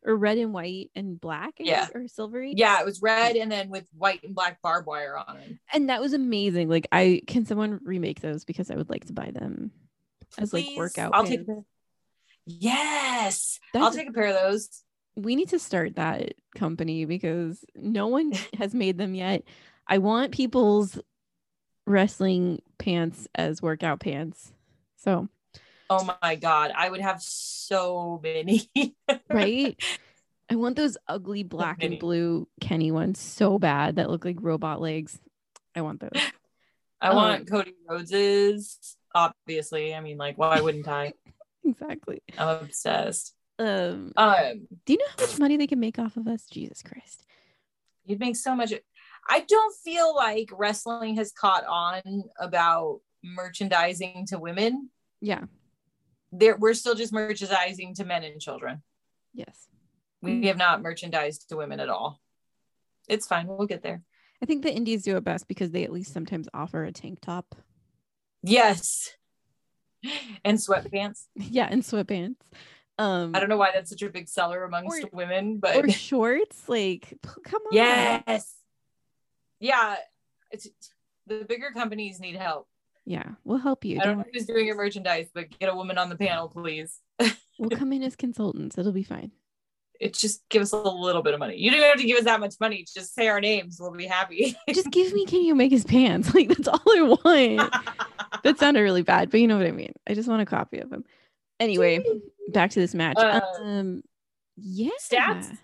[0.08, 1.82] or red and white and black, Yeah.
[1.86, 2.54] guess, or silvery.
[2.56, 5.58] Yeah, it was red and then with white and black barbed wire on it.
[5.74, 6.70] and that was amazing.
[6.70, 9.72] Like, I can someone remake those because I would like to buy them
[10.40, 11.12] as like workout.
[11.14, 11.42] I'll take.
[12.46, 14.70] Yes, I'll take a pair of those.
[15.16, 19.44] we need to start that company because no one has made them yet.
[19.88, 21.00] I want people's
[21.86, 24.52] wrestling pants as workout pants.
[24.98, 25.28] So,
[25.90, 28.70] Oh my god, I would have so many.
[29.30, 29.80] right?
[30.50, 34.80] I want those ugly black and blue Kenny ones so bad that look like robot
[34.82, 35.20] legs.
[35.76, 36.12] I want those.
[37.02, 38.96] I Um, want Cody Rhodes's.
[39.14, 41.14] Obviously, I mean, like, why wouldn't I?
[41.66, 42.22] exactly.
[42.38, 43.34] I'm obsessed.
[43.60, 46.46] Um, Um, do you know how much money they can make off of us?
[46.46, 47.26] Jesus Christ.
[48.06, 48.74] you'd make so much.
[49.30, 54.90] I don't feel like wrestling has caught on about merchandising to women.
[55.20, 55.46] Yeah.
[56.32, 58.84] There, we're still just merchandising to men and children.
[59.34, 59.68] Yes.
[60.22, 60.46] We Mm.
[60.48, 62.20] have not merchandised to women at all.
[63.08, 63.48] It's fine.
[63.48, 64.04] We'll get there.
[64.42, 67.20] I think the indies do it best because they at least sometimes offer a tank
[67.22, 67.56] top.
[68.44, 69.16] Yes.
[70.44, 71.26] And sweatpants.
[71.36, 72.36] Yeah, and sweatpants.
[73.00, 75.90] Um I don't know why that's such a big seller amongst Or- women, but or
[75.92, 76.68] shorts.
[76.68, 77.14] Like,
[77.44, 77.70] come on.
[77.74, 78.56] yes.
[79.60, 79.96] Yeah.
[80.52, 80.68] It's
[81.26, 82.68] the bigger companies need help.
[83.10, 83.96] Yeah, we'll help you.
[83.96, 84.32] I don't Don't know worry.
[84.34, 87.00] who's doing your merchandise, but get a woman on the panel, please.
[87.58, 88.78] We'll come in as consultants.
[88.78, 89.32] It'll be fine.
[89.98, 91.56] It just give us a little bit of money.
[91.56, 92.86] You don't have to give us that much money.
[92.94, 93.78] Just say our names.
[93.80, 94.58] We'll be happy.
[94.70, 96.32] Just give me Kenny Omega's pants.
[96.36, 97.74] Like that's all I want.
[98.44, 99.94] that sounded really bad, but you know what I mean.
[100.08, 101.04] I just want a copy of him.
[101.60, 102.04] Anyway,
[102.50, 103.18] back to this match.
[103.18, 104.04] Uh, um,
[104.58, 104.90] yeah.
[105.02, 105.58] stats?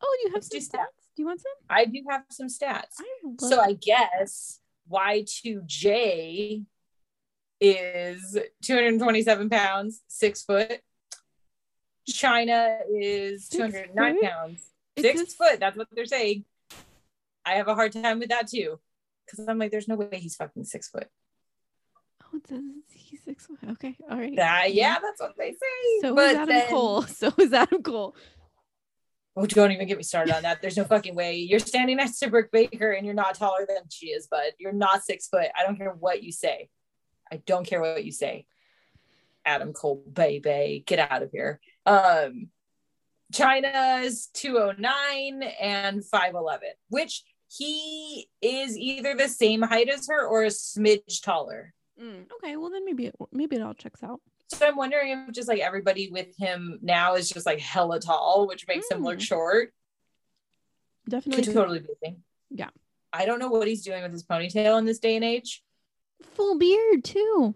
[0.00, 0.80] Oh, you have Let's some stats?
[0.80, 1.04] stats.
[1.16, 1.52] Do you want some?
[1.68, 2.94] I do have some stats.
[3.00, 3.04] I
[3.40, 6.64] So I guess Y2J
[7.60, 10.80] is 227 pounds, six foot.
[12.10, 14.22] Chyna is Six 209 foot?
[14.24, 14.62] pounds,
[14.98, 15.60] six foot.
[15.60, 16.44] That's what they're saying.
[17.44, 18.80] I have a hard time with that too.
[19.26, 21.06] Because I'm like, there's no way he's fucking six foot.
[22.24, 23.58] Oh, it says he's six foot.
[23.72, 24.32] Okay, all right.
[24.72, 26.00] Yeah, that's what they say.
[26.02, 27.02] So but is Adam then- Cole.
[27.08, 28.16] So is Adam Cole.
[29.36, 30.60] Oh, don't even get me started on that.
[30.60, 31.36] There's no fucking way.
[31.36, 34.52] You're standing next to Brooke Baker and you're not taller than she is, bud.
[34.58, 35.48] You're not six foot.
[35.56, 36.68] I don't care what you say.
[37.30, 38.46] I don't care what you say.
[39.44, 41.60] Adam Cole, baby, get out of here.
[41.86, 42.48] Um,
[43.32, 50.48] Chyna's 209 and 5'11, which he is either the same height as her or a
[50.48, 51.72] smidge taller.
[52.00, 54.20] Mm, okay, well then maybe it maybe it all checks out.
[54.52, 58.46] So I'm wondering if just like everybody with him now is just like hella tall,
[58.48, 59.22] which makes him look Mm.
[59.22, 59.72] short.
[61.08, 62.22] Definitely Could totally be a thing.
[62.50, 62.70] Yeah.
[63.12, 65.62] I don't know what he's doing with his ponytail in this day and age.
[66.34, 67.54] full beard too.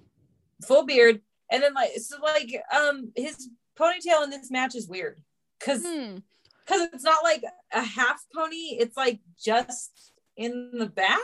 [0.67, 1.21] Full beard.
[1.51, 5.21] And then like so like um his ponytail in this match is weird.
[5.61, 6.17] Cause Hmm.
[6.65, 11.21] because it's not like a half pony, it's like just in the back.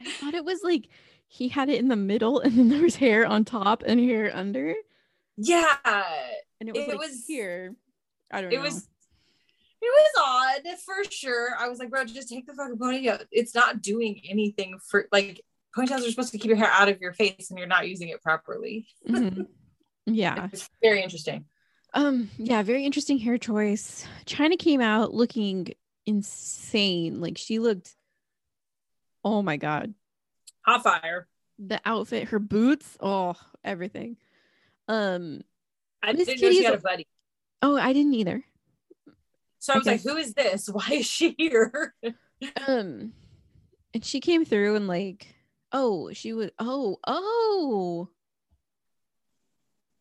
[0.00, 0.88] I thought it was like
[1.34, 4.30] he had it in the middle and then there was hair on top and hair
[4.34, 4.74] under.
[5.38, 5.76] Yeah.
[6.60, 7.74] And it was It like was- here.
[8.30, 8.60] I don't It know.
[8.62, 8.88] It was
[9.84, 11.56] it was odd for sure.
[11.58, 13.24] I was like, bro, just take the fucking ponytail.
[13.32, 15.40] It's not doing anything for like
[15.76, 18.08] ponytails are supposed to keep your hair out of your face and you're not using
[18.10, 18.86] it properly.
[19.08, 19.46] Mhm.
[20.06, 20.48] Yeah.
[20.52, 21.46] It's very interesting.
[21.94, 24.06] Um, yeah, very interesting hair choice.
[24.26, 25.68] Chyna came out looking
[26.06, 27.20] insane.
[27.22, 27.96] Like she looked
[29.24, 29.94] oh my god.
[30.64, 31.26] Hot fire.
[31.58, 34.16] The outfit, her boots, oh, everything.
[34.88, 35.42] Um,
[36.02, 37.06] I Miss didn't know she had a- a buddy.
[37.62, 38.44] oh, I didn't either.
[39.58, 40.68] So I was like, who is this?
[40.72, 41.94] Why is she here?
[42.66, 43.12] Um,
[43.94, 45.32] and she came through and like,
[45.70, 48.08] oh, she was, oh, oh,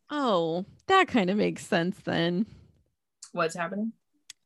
[0.09, 2.47] oh, that kind of makes sense then.
[3.31, 3.93] What's happening?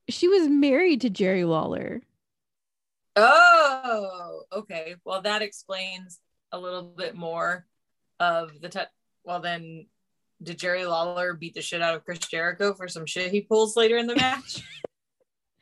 [0.09, 2.01] She was married to Jerry Lawler.
[3.15, 4.95] Oh, okay.
[5.05, 6.19] Well, that explains
[6.51, 7.65] a little bit more
[8.19, 8.69] of the.
[8.69, 8.79] Te-
[9.23, 9.87] well, then,
[10.43, 13.75] did Jerry Lawler beat the shit out of Chris Jericho for some shit he pulls
[13.77, 14.61] later in the match?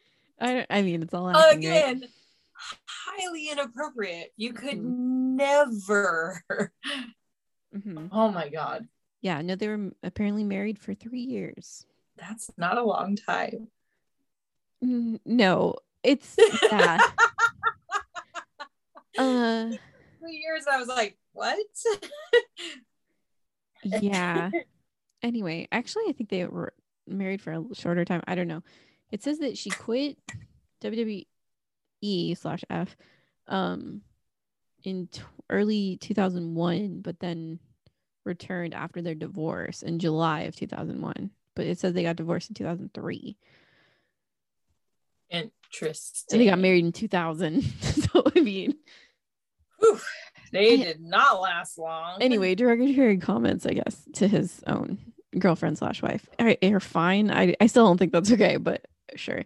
[0.39, 1.77] I, I mean, it's all happening, right?
[1.77, 2.03] Again,
[2.87, 4.33] highly inappropriate.
[4.35, 6.43] You could never.
[7.75, 8.09] Mhm.
[8.11, 8.87] Oh my god,
[9.21, 11.85] Yeah, no, they were apparently married for three years.
[12.17, 13.67] that's not a long time.
[14.83, 16.35] Mm, No, it's
[16.71, 16.99] yeah.
[19.17, 19.69] Uh,
[20.19, 20.65] Three years.
[20.71, 21.57] I was like, what?
[23.83, 24.49] yeah.
[25.21, 26.73] Anyway, actually, I think they were
[27.07, 28.21] married for a shorter time.
[28.27, 28.63] I don't know.
[29.11, 30.17] It says that she quit
[30.81, 32.95] WWE slash F
[33.47, 34.01] um
[34.83, 37.59] in t- early 2001, but then
[38.25, 41.29] returned after their divorce in July of 2001.
[41.55, 43.37] But it says they got divorced in 2003.
[45.73, 46.25] Interesting.
[46.31, 47.61] And they got married in 2000.
[47.81, 48.75] so I mean,
[49.79, 49.99] Whew,
[50.51, 52.21] they I- did not last long.
[52.21, 54.97] anyway, derogatory comments, I guess, to his own
[55.39, 57.31] girlfriend slash wife are, are fine.
[57.31, 59.43] I I still don't think that's okay, but sure.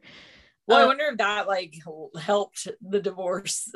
[0.68, 1.76] Well, I Uh, wonder if that like
[2.20, 3.72] helped the divorce.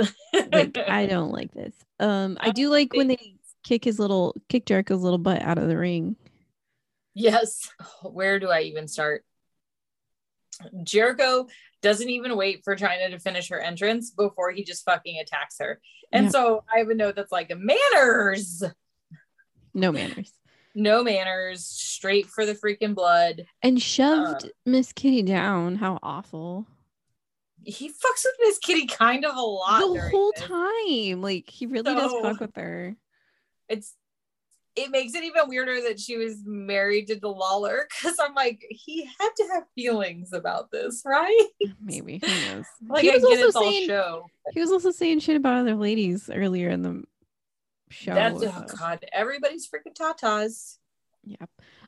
[0.51, 1.73] like I don't like this.
[2.01, 5.69] Um, I do like when they kick his little kick Jericho's little butt out of
[5.69, 6.17] the ring.
[7.13, 7.69] yes.
[8.03, 9.23] Where do I even start?
[10.83, 11.47] Jericho
[11.81, 15.79] doesn't even wait for Chyna to finish her entrance before he just fucking attacks her.
[16.11, 16.31] And Yeah.
[16.31, 18.63] so I have a note that's like manners,
[19.73, 20.31] No manners.
[20.75, 23.45] no manners, straight for the freaking blood.
[23.63, 25.75] And shoved uh, Miss Kitty down.
[25.75, 26.65] How awful.
[27.63, 30.43] He fucks with Miss Kitty kind of a lot the whole this.
[30.45, 31.21] time.
[31.21, 32.95] Like he really does fuck with her.
[33.69, 33.95] it's
[34.75, 38.65] it makes it even weirder that she was married to the Lawler because I'm like,
[38.69, 41.47] he had to have feelings about this, right?
[41.81, 42.21] Maybe.
[42.23, 42.65] Who knows?
[42.87, 44.25] Like he was also saying show.
[44.53, 47.03] he was also saying shit about other ladies earlier in the
[47.89, 48.13] show.
[48.13, 50.77] That's oh god, everybody's freaking tatas.
[51.23, 51.45] Yeah.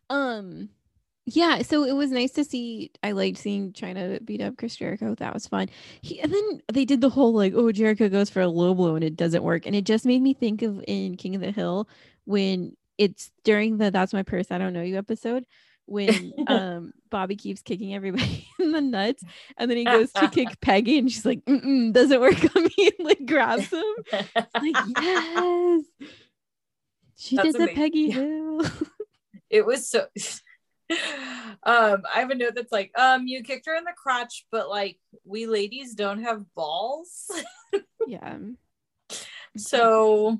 [0.09, 0.69] Um
[1.25, 5.15] yeah, so it was nice to see I liked seeing Chyna beat up Chris Jericho.
[5.15, 5.69] That was fun.
[6.01, 8.95] He and then they did the whole like, oh, Jericho goes for a low blow
[8.95, 9.65] and it doesn't work.
[9.65, 11.87] And it just made me think of in King of the Hill
[12.25, 15.45] when it's during the That's My Purse, I Don't Know You episode
[15.85, 19.21] when um Bobby keeps kicking everybody in the nuts
[19.57, 23.05] and then he goes to kick Peggy and she's like, doesn't work on me and
[23.07, 23.83] like grabs him.
[24.11, 25.83] Like, yes.
[27.17, 27.75] She That's did the amazing.
[27.75, 28.13] Peggy Yeah.
[28.13, 28.65] Hill.
[29.49, 30.07] it was so
[31.63, 34.69] um I have a note that's like, um, you kicked her in the crotch, but
[34.69, 37.29] like we ladies don't have balls.
[38.07, 38.37] yeah.
[39.57, 40.39] So,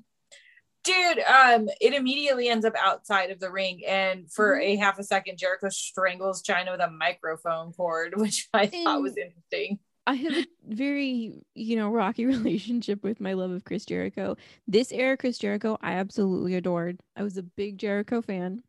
[0.84, 5.04] dude, um, it immediately ends up outside of the ring, and for a half a
[5.04, 9.80] second, Jericho strangles Chyna with a microphone cord, which I thought was interesting.
[10.06, 14.36] I have a very, you know, rocky relationship with my love of Chris Jericho.
[14.68, 17.00] This era Chris Jericho, I absolutely adored.
[17.16, 18.64] I was a big Jericho fan.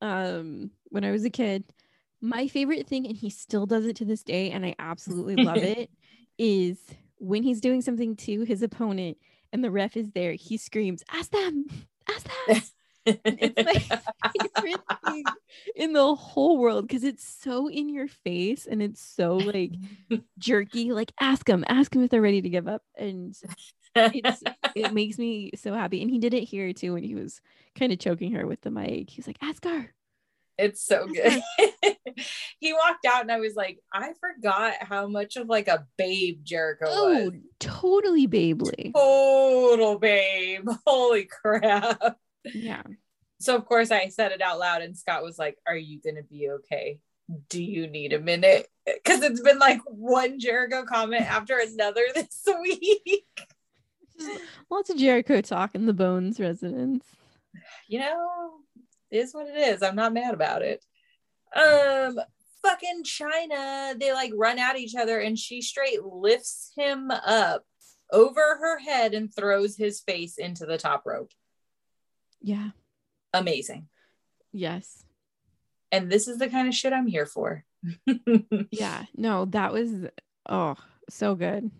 [0.00, 1.64] Um, when I was a kid.
[2.20, 5.56] My favorite thing, and he still does it to this day, and I absolutely love
[5.58, 5.90] it,
[6.38, 6.78] is
[7.18, 9.16] when he's doing something to his opponent
[9.52, 11.66] and the ref is there, he screams, Ask them,
[12.08, 12.62] ask them.
[13.04, 14.00] it's my
[14.54, 15.24] favorite thing
[15.74, 19.72] in the whole world because it's so in your face and it's so like
[20.38, 20.92] jerky.
[20.92, 22.82] Like, ask them, ask them if they're ready to give up.
[22.96, 23.34] And
[23.96, 24.42] it's
[24.74, 26.00] it makes me so happy.
[26.00, 27.40] And he did it here too when he was
[27.76, 29.10] kind of choking her with the mic.
[29.10, 29.92] He's like, ask her.
[30.62, 31.42] It's so good.
[32.60, 36.40] he walked out and I was like, I forgot how much of like a babe
[36.44, 37.32] Jericho Oh, was.
[37.60, 38.92] totally babely.
[38.94, 40.68] Total babe.
[40.86, 42.16] Holy crap.
[42.54, 42.82] Yeah.
[43.40, 46.22] So of course I said it out loud and Scott was like, Are you gonna
[46.22, 47.00] be okay?
[47.48, 48.66] Do you need a minute?
[48.86, 53.26] Because it's been like one Jericho comment after another this week.
[54.70, 57.04] Lots of Jericho talk in the Bones residence.
[57.88, 58.50] you know,
[59.12, 59.82] it is what it is.
[59.82, 60.84] I'm not mad about it.
[61.54, 62.18] Um,
[62.62, 67.64] fucking Chyna, they like run at each other and she straight lifts him up
[68.10, 71.30] over her head and throws his face into the top rope.
[72.40, 72.70] Yeah.
[73.34, 73.88] Amazing.
[74.50, 75.04] Yes.
[75.90, 77.64] And this is the kind of shit I'm here for.
[78.70, 79.04] Yeah.
[79.16, 79.90] No, that was
[80.48, 80.76] oh
[81.10, 81.70] so good.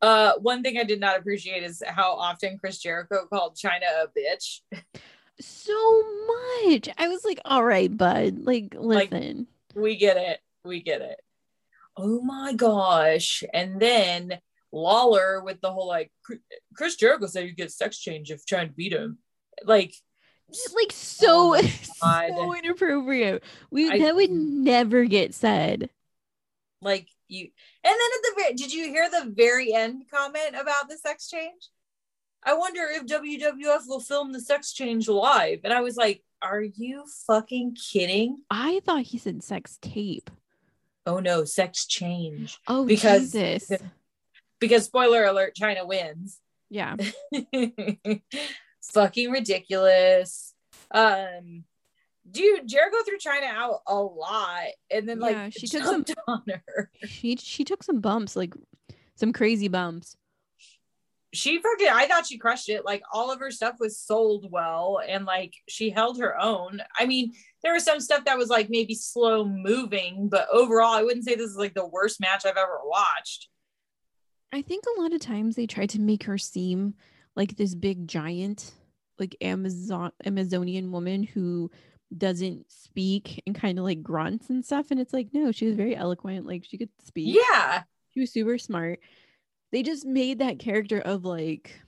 [0.00, 4.08] Uh, one thing I did not appreciate is how often Chris Jericho called Chyna a
[4.08, 4.60] bitch.
[5.40, 6.02] So
[6.64, 6.88] much.
[6.98, 8.40] I was like, all right, bud.
[8.44, 9.46] Like, Like- listen.
[9.74, 10.40] We get it.
[10.64, 11.20] We get it.
[11.96, 13.42] Oh my gosh.
[13.54, 14.38] And then
[14.72, 16.10] Lawler with the whole like
[16.74, 19.18] Chris Jericho said you get sex change if trying to beat him.
[19.64, 19.94] Like
[20.52, 21.62] just like so, Oh
[22.28, 23.44] so inappropriate.
[23.70, 25.90] We I- that would never get said.
[26.82, 27.50] like you and
[27.84, 31.68] then at the very did you hear the very end comment about the sex change?
[32.42, 35.60] I wonder if WWF will film the sex change live.
[35.64, 38.38] And I was like, are you fucking kidding?
[38.50, 40.30] I thought he said sex tape.
[41.06, 42.58] Oh no, sex change.
[42.66, 43.70] Oh Because- Jesus.
[44.58, 46.38] Because spoiler alert, Chyna wins.
[46.68, 46.96] Yeah.
[48.82, 50.54] fucking ridiculous.
[50.90, 51.64] Um,
[52.30, 56.42] dude, Jericho threw Chyna out a lot, and then like Yeah, she took some- on
[56.48, 56.90] her.
[57.04, 58.54] She she took some bumps, like
[59.16, 60.16] some crazy bumps.
[61.32, 62.84] She fucking, I thought she crushed it.
[62.84, 66.80] Like all of her stuff was sold well, and like she held her own.
[66.98, 71.02] I mean, there was some stuff that was like maybe slow moving, but overall, I
[71.02, 73.48] wouldn't say this is like the worst match I've ever watched.
[74.52, 76.94] I think a lot of times they try to make her seem
[77.36, 78.72] like this big giant,
[79.18, 81.70] like Amazon Amazonian woman who
[82.16, 84.90] doesn't speak and kind of like grunts and stuff.
[84.90, 86.44] And it's like, no, she was very eloquent.
[86.46, 87.36] Like she could speak.
[87.52, 87.84] Yeah.
[88.12, 88.98] She was super smart.
[89.72, 91.80] They just made that character of like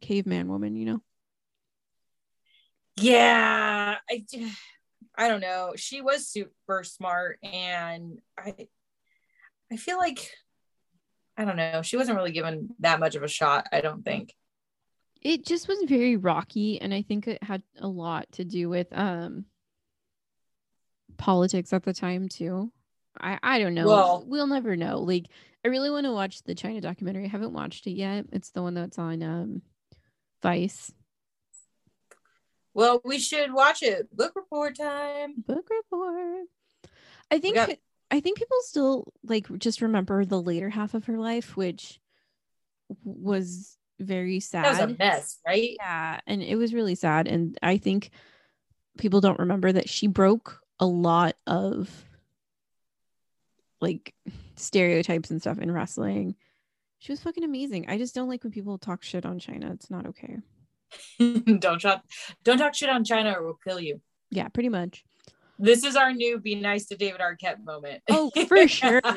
[0.00, 1.02] caveman woman, you know?
[2.96, 3.96] Yeah.
[4.10, 4.24] I
[5.16, 5.72] I don't know.
[5.76, 8.68] She was super smart and I
[9.72, 10.30] I feel like
[11.36, 11.82] I don't know.
[11.82, 14.34] She wasn't really given that much of a shot, I don't think.
[15.22, 18.88] It just was very rocky and I think it had a lot to do with
[18.92, 19.44] um
[21.16, 22.72] politics at the time too.
[23.20, 23.86] I I don't know.
[23.86, 25.00] Well- we'll never know.
[25.00, 25.26] Like
[25.64, 27.24] I really want to watch the Chyna documentary.
[27.24, 28.26] I haven't watched it yet.
[28.32, 29.62] It's the one that's on um
[30.42, 30.92] Vice
[32.72, 34.14] Well, we should watch it.
[34.16, 35.34] Book report time.
[35.36, 36.46] book report.
[37.30, 37.70] I think got-
[38.10, 42.00] I think people still like just remember the later half of her life, which
[43.04, 44.64] was very sad.
[44.64, 45.76] That was a mess, right?
[45.78, 47.28] Yeah, and it was really sad.
[47.28, 48.10] And I think
[48.98, 51.88] people don't remember that she broke a lot of
[53.80, 54.14] like
[54.60, 56.34] stereotypes and stuff in wrestling.
[56.98, 57.86] She was fucking amazing.
[57.88, 59.72] I just don't like when people talk shit on Chyna.
[59.72, 60.36] It's not okay.
[61.58, 62.02] don't talk
[62.44, 64.00] don't talk shit on Chyna or we'll kill you.
[64.30, 65.04] Yeah, pretty much.
[65.58, 68.02] This is our new be nice to David Arquette moment.
[68.10, 69.00] Oh, for sure.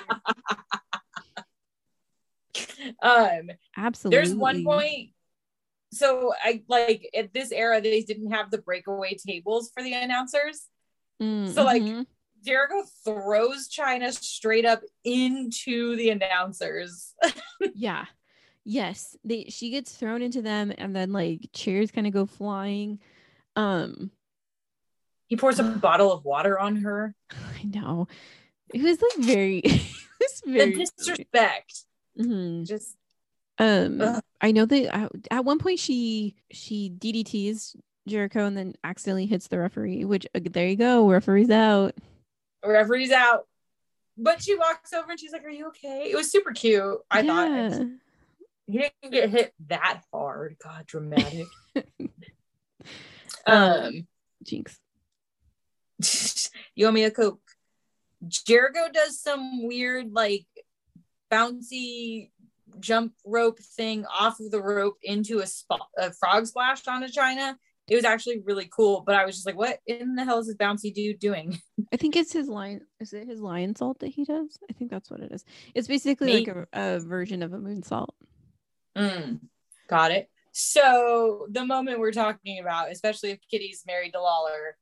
[3.01, 4.17] um Absolutely.
[4.17, 5.09] there's one point
[5.91, 10.67] so I like at this era they didn't have the breakaway tables for the announcers.
[11.19, 12.05] So, like, Mhm.
[12.43, 17.13] Jericho throws Chyna straight up into the announcers.
[17.75, 18.05] yeah.
[18.65, 19.15] Yes.
[19.23, 22.99] They she gets thrown into them and then like chairs kind of go flying.
[23.55, 24.11] Um
[25.27, 27.15] He pours a bottle of water on her.
[27.31, 28.07] I know.
[28.73, 29.81] It was like very it
[30.19, 31.85] was The very disrespect.
[32.19, 32.65] Mhm.
[32.67, 32.95] Just
[33.57, 34.21] Um, Ugh.
[34.41, 37.75] I know that uh, at one point she she DDTs
[38.07, 40.03] Jericho and then accidentally hits the referee.
[40.05, 41.95] Which uh, there you go, referee's out.
[42.65, 43.47] Referee's out.
[44.17, 46.09] But she walks over and she's like, Are you okay?
[46.11, 46.99] It was super cute.
[47.09, 47.83] I thought Yeah.
[48.67, 50.57] he didn't get hit that hard.
[50.63, 51.47] God, dramatic.
[53.45, 54.07] Um,
[54.43, 54.79] Jinx.
[56.75, 57.41] you owe me a coke.
[58.25, 60.45] Jericho does some weird like
[61.31, 62.29] bouncy
[62.79, 67.07] jump rope thing off of the rope into a, sp- a frog splash on a
[67.07, 67.55] Chyna.
[67.89, 70.47] It was actually really cool, but I was just like, "What in the hell is
[70.47, 71.59] this bouncy dude doing?"
[71.93, 72.81] I think it's his lion.
[72.99, 74.57] Is it his Lionsault that he does?
[74.69, 75.43] I think that's what it is.
[75.75, 78.09] It's basically like a, a version of a moonsault.
[78.97, 79.41] Mm,
[79.89, 80.29] got it.
[80.53, 84.77] So the moment we're talking about, especially if Kitty's married to Lawler,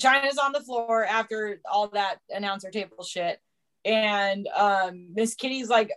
[0.00, 3.40] Chyna's on the floor after all that announcer table shit,
[3.84, 5.90] and um, Miss Kitty's like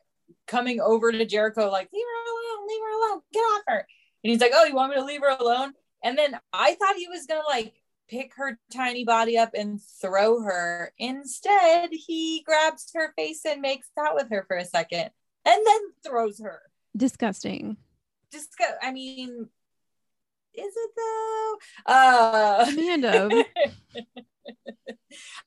[0.48, 3.88] coming over to Jericho, like leave her alone, leave her alone, get off her.
[4.24, 5.74] And he's like, "Oh, you want me to leave her alone?"
[6.04, 7.74] And then I thought he was gonna like
[8.10, 10.94] pick her tiny body up and throw her.
[10.98, 15.12] Instead, he grabs her face and makes out with her for a second,
[15.46, 16.62] and then throws her
[16.98, 17.78] Disgusting.
[18.32, 19.48] go i mean
[20.54, 23.30] is it though uh Amanda.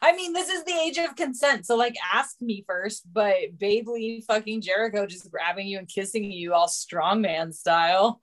[0.03, 4.25] i mean this is the age of consent so like ask me first but Bailey
[4.27, 8.23] fucking jericho just grabbing you and kissing you all strongman style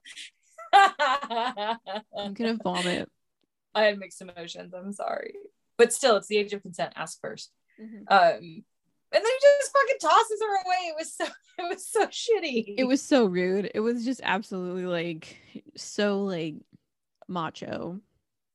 [0.72, 3.08] I'm gonna vomit.
[3.74, 5.34] i had mixed emotions i'm sorry
[5.78, 7.50] but still it's the age of consent ask first
[7.80, 8.00] Mhm.
[8.10, 8.64] um
[9.14, 11.24] and then he just fucking tosses her away it was so
[11.58, 13.70] it was so shitty It was so rude.
[13.74, 15.38] It was just absolutely like
[15.76, 16.54] so like
[17.28, 18.00] macho.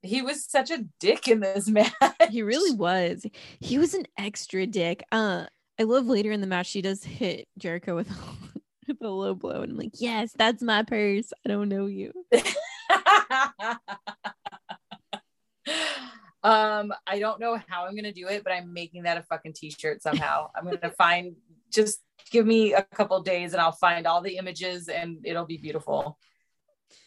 [0.03, 1.91] he was such a dick in this match
[2.29, 3.25] He really was.
[3.59, 5.03] He was an extra dick.
[5.11, 5.45] Uh
[5.79, 8.07] I love later in the match she does hit Jericho with
[9.01, 11.31] a low blow and I'm like, "Yes, that's my purse.
[11.45, 12.13] I don't know you."
[16.43, 19.53] um, I don't know how I'm gonna do it, but I'm making that a fucking
[19.53, 20.49] t-shirt somehow.
[20.55, 21.35] I'm gonna find
[21.71, 21.99] just
[22.31, 26.17] give me a couple days and I'll find all the images and it'll be beautiful.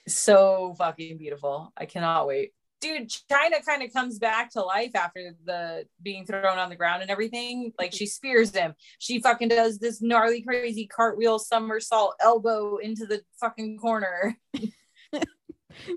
[0.07, 1.73] So fucking beautiful.
[1.77, 2.53] I cannot wait.
[2.81, 7.03] Dude, Chyna kind of comes back to life after the being thrown on the ground
[7.03, 7.73] and everything.
[7.79, 8.75] Like she spears him.
[8.99, 14.39] She fucking does this gnarly, crazy cartwheel somersault elbow into the fucking corner.
[15.13, 15.25] that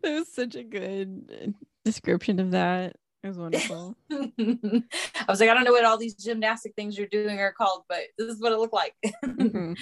[0.04, 1.56] was such a good
[1.86, 2.98] description of that.
[3.24, 3.96] It was wonderful.
[4.12, 4.84] I
[5.30, 8.00] was like, I don't know what all these gymnastic things you're doing are called, but
[8.18, 8.96] this is what it looked like.
[9.26, 9.78] Mhm.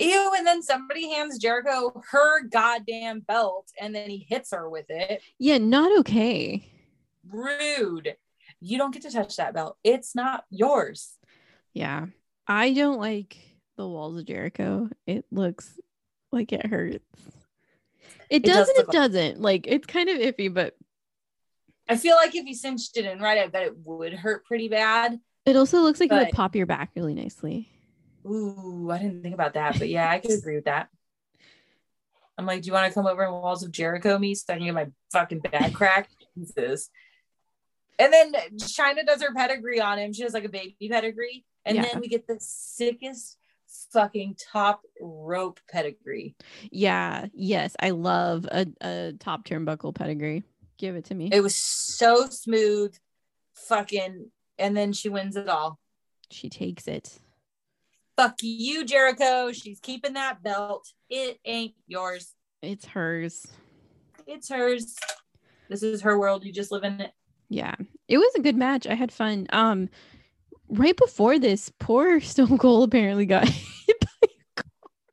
[0.00, 0.32] Ew.
[0.36, 5.22] And then somebody hands Jericho her goddamn belt and then he hits her with it.
[5.38, 6.66] Yeah, not okay.
[7.28, 8.16] Rude.
[8.60, 9.76] You don't get to touch that belt.
[9.84, 11.16] It's not yours.
[11.72, 12.06] Yeah.
[12.46, 13.36] I don't like
[13.76, 14.88] the walls of Jericho.
[15.06, 15.78] It looks
[16.32, 16.98] like it hurts.
[18.28, 19.40] It, It does doesn't, look it doesn't.
[19.40, 20.76] Like it's kind of iffy, but
[21.88, 24.68] I feel like if you cinched it in right, I bet it would hurt pretty
[24.68, 25.18] bad.
[25.46, 27.68] It also looks like it would pop your back really nicely.
[28.26, 30.88] Ooh, I didn't think about that, but yeah, I could agree with that.
[32.38, 34.56] I'm like, do you want to come over and Walls of Jericho me so I
[34.56, 36.14] can get my fucking back cracked?
[36.38, 36.88] Jesus.
[37.98, 40.12] And then Chyna does her pedigree on him.
[40.14, 41.44] She does like a baby pedigree.
[41.66, 41.82] And Yeah.
[41.82, 43.36] then we get the sickest
[43.92, 46.34] fucking top rope pedigree.
[46.70, 47.26] Yeah.
[47.34, 47.76] Yes.
[47.78, 50.42] I love a, a top turnbuckle pedigree.
[50.78, 51.28] Give it to me.
[51.30, 52.96] It was so smooth,
[53.54, 55.78] fucking, and then she wins it all.
[56.30, 57.18] she takes it.
[58.20, 59.50] Fuck you, Jericho.
[59.50, 60.86] She's keeping that belt.
[61.08, 62.34] It ain't yours.
[62.60, 63.46] It's hers.
[64.26, 64.94] It's hers.
[65.70, 66.44] This is her world.
[66.44, 67.12] You just live in it.
[67.48, 67.76] Yeah.
[68.08, 68.86] It was a good match.
[68.86, 69.46] I had fun.
[69.54, 69.88] Um
[70.68, 74.62] right before this, poor Stone Cold apparently got hit by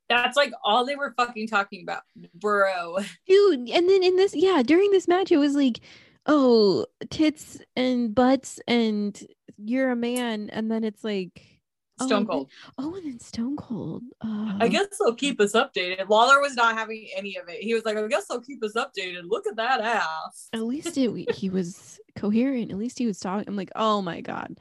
[0.09, 2.01] That's like all they were fucking talking about,
[2.33, 2.97] bro.
[3.25, 3.69] dude.
[3.69, 5.79] And then in this, yeah, during this match, it was like,
[6.25, 9.17] oh, tits and butts, and
[9.57, 11.56] you're a man, and then it's like
[11.99, 12.49] Oh, Stone and then- Cold.
[12.77, 14.03] Oh, and then Stone Cold.
[14.21, 16.09] Uh, I guess they'll keep us updated.
[16.09, 17.61] Lawler was not having any of it.
[17.61, 19.23] He was like, I guess they'll keep us updated.
[19.25, 20.49] Look at that ass.
[20.53, 22.71] at least it, he was coherent.
[22.71, 23.47] At least he was talking.
[23.47, 24.57] I'm like, oh my god,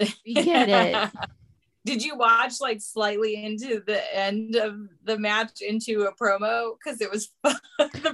[0.00, 1.10] we get it.
[1.84, 4.74] Did you watch like slightly into the end of
[5.04, 6.72] the match into a promo?
[6.84, 7.60] Because it was the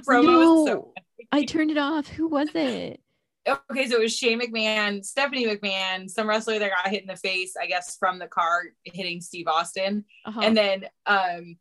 [0.07, 0.93] promo was so No,
[1.31, 2.07] I turned it off.
[2.07, 3.01] Who was it?
[3.47, 7.15] Okay, so it was Shane McMahon, Stephanie McMahon, some wrestler that got hit in the
[7.15, 10.05] face, I guess, from the car hitting Steve Austin.
[10.25, 10.41] Uh-huh.
[10.41, 11.57] And then um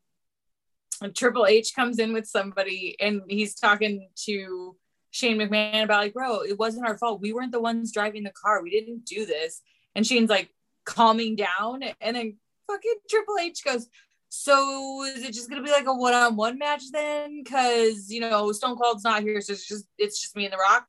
[1.15, 4.77] Triple H comes in with somebody and he's talking to
[5.11, 7.21] Shane McMahon about like, bro, it wasn't our fault.
[7.21, 8.63] We weren't the ones driving the car.
[8.63, 9.61] We didn't do this.
[9.95, 10.51] And Shane's like
[10.85, 11.83] calming down.
[12.01, 13.89] And then fucking Triple H goes,
[14.29, 17.43] So is it just gonna be like a one-on-one match then?
[17.45, 20.59] Cause you know, Stone Cold's not here, so it's just it's just me and the
[20.59, 20.87] rock.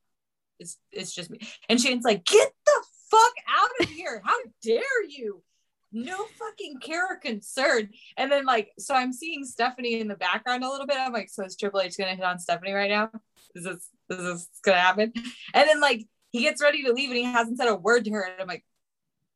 [0.63, 1.39] It's it's just me.
[1.67, 4.21] And Shane's like, get the fuck out of here.
[4.23, 5.43] How dare you?
[5.91, 7.89] No fucking care or concern.
[8.17, 10.97] And then like, so I'm seeing Stephanie in the background a little bit.
[10.97, 13.11] I'm like, so is Triple H gonna hit on Stephanie right now?
[13.53, 15.11] Is this is this gonna happen?
[15.53, 18.11] And then like he gets ready to leave and he hasn't said a word to
[18.11, 18.21] her.
[18.21, 18.65] And I'm like,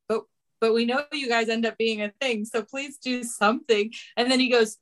[0.07, 0.23] but
[0.61, 3.91] but we know you guys end up being a thing, so please do something.
[4.15, 4.77] And then he goes,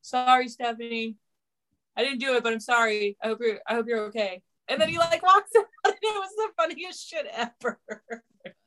[0.00, 1.16] Sorry, Stephanie.
[1.96, 3.16] I didn't do it, but I'm sorry.
[3.22, 4.42] I hope you're I hope you're okay.
[4.68, 5.50] And then he like walks
[6.14, 7.80] it was the funniest shit ever.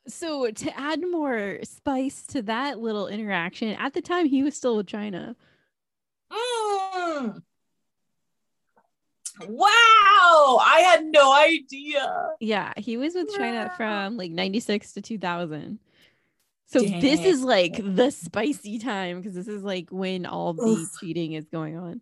[0.08, 4.78] So to add more spice to that little interaction, at the time he was still
[4.78, 5.36] with Chyna.
[6.32, 7.42] Mm.
[9.48, 12.30] Wow, I had no idea.
[12.40, 13.76] Yeah, he was with Chyna Wow.
[13.76, 15.80] from like 96 to 2000.
[16.68, 21.00] So this is like the spicy time because this is like when all the Oof.
[21.00, 22.02] cheating is going on.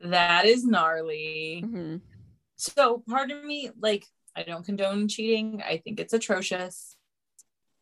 [0.00, 1.62] That is gnarly.
[1.64, 2.00] Mhm.
[2.56, 5.62] So part of me, like, I don't condone cheating.
[5.64, 6.96] I think it's atrocious.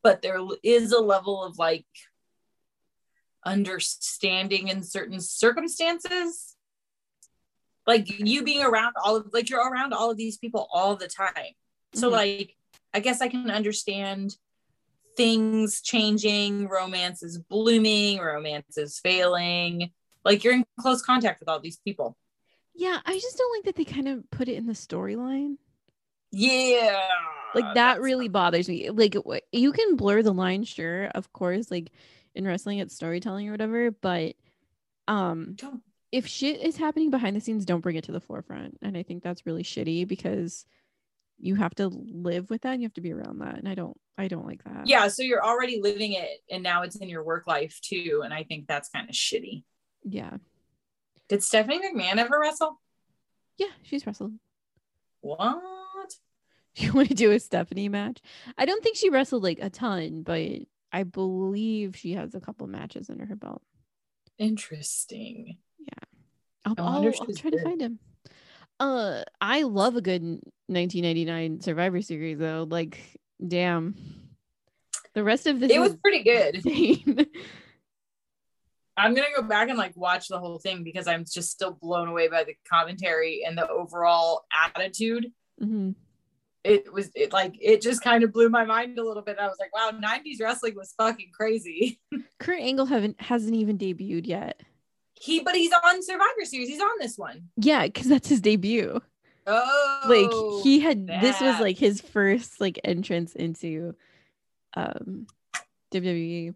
[0.02, 1.86] But there is a level of like
[3.44, 6.56] understanding in certain circumstances.
[7.86, 11.08] Like you being around all of like you're around all of these people all the
[11.08, 11.54] time.
[11.94, 12.12] So Mhm.
[12.12, 12.56] like
[12.94, 14.36] I guess I can understand
[15.16, 19.92] things changing, romances blooming, romances failing.
[20.24, 22.16] Like you're in close contact with all these people.
[22.74, 25.56] Yeah, I just don't like that they kind of put it in the storyline.
[26.30, 26.98] Yeah.
[27.54, 28.88] Like that really bothers me.
[28.90, 29.14] Like
[29.52, 31.92] you can blur the line, sure, of course, like
[32.34, 34.34] in wrestling it's storytelling or whatever, but
[35.06, 38.78] um Don't- if shit is happening behind the scenes, don't bring it to the forefront.
[38.82, 40.66] And I think that's really shitty because
[41.38, 43.58] you have to live with that and you have to be around that.
[43.58, 44.86] And I don't I don't like that.
[44.86, 48.22] Yeah, so you're already living it and now it's in your work life too.
[48.24, 49.64] And I think that's kind of shitty.
[50.04, 50.36] Yeah.
[51.28, 52.80] Did Stephanie McMahon ever wrestle?
[53.58, 54.32] Yeah, she's wrestled.
[55.20, 55.60] What?
[56.74, 58.22] You want to do a Stephanie match?
[58.56, 60.52] I don't think she wrestled like a ton, but
[60.90, 63.60] I believe she has a couple matches under her belt.
[64.38, 65.58] Interesting.
[66.64, 67.98] I'll, I I'll, I'll she's try to find him.
[68.78, 72.66] Uh, I love a good 1999 Survivor Series though.
[72.68, 72.98] Like,
[73.46, 73.94] damn,
[75.14, 76.64] the rest of this It was pretty good.
[78.96, 82.08] I'm gonna go back and like watch the whole thing because I'm just still blown
[82.08, 85.32] away by the commentary and the overall attitude.
[85.60, 85.94] Mhm.
[86.64, 89.38] It was it like it just kind of blew my mind a little bit.
[89.38, 92.00] I was like, wow, 90s wrestling was fucking crazy.
[92.38, 94.62] Kurt Angle haven't hasn't even debuted yet.
[95.14, 96.68] He but he's on Survivor Series.
[96.68, 97.48] He's on this one.
[97.56, 99.00] Yeah, because that's his debut.
[99.46, 103.94] Oh like he had this was like his first like entrance into
[104.74, 105.26] um.
[105.92, 106.54] WWE.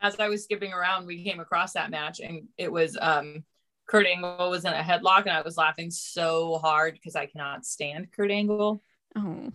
[0.00, 3.44] As I was skipping around, we came across that match and it was um
[3.86, 7.64] Kurt Angle was in a headlock and I was laughing so hard because I cannot
[7.64, 8.82] stand Kurt Angle.
[9.14, 9.50] Oh,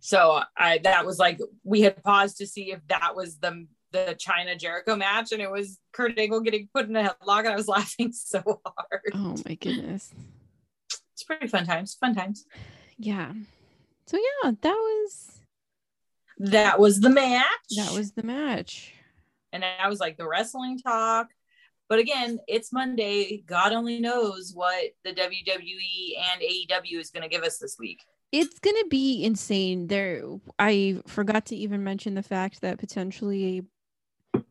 [0.00, 4.16] So I that was like we had paused to see if that was the the
[4.18, 7.54] Chyna Jericho match, and it was Kurt Angle getting put in a headlock, and I
[7.56, 9.12] was laughing so hard.
[9.14, 10.12] oh my goodness.
[11.12, 12.44] It's pretty fun times, fun times.
[12.98, 13.32] Yeah.
[14.06, 15.40] So yeah, that was
[16.38, 17.44] That was the match.
[17.76, 18.93] that was the match.
[19.54, 21.28] And I was like the wrestling talk.
[21.88, 23.44] But again, it's Monday.
[23.46, 28.02] God only knows what the WWE and AEW is going to give us this week.
[28.32, 29.86] It's gonna be insane.
[29.86, 30.24] There,
[30.58, 33.62] I forgot to even mention the fact that potentially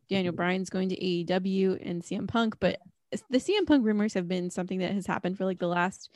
[0.10, 2.80] Daniel Bryan's going to AEW and CM Punk, but
[3.30, 6.10] the CM Punk rumors have been something that has happened for like the last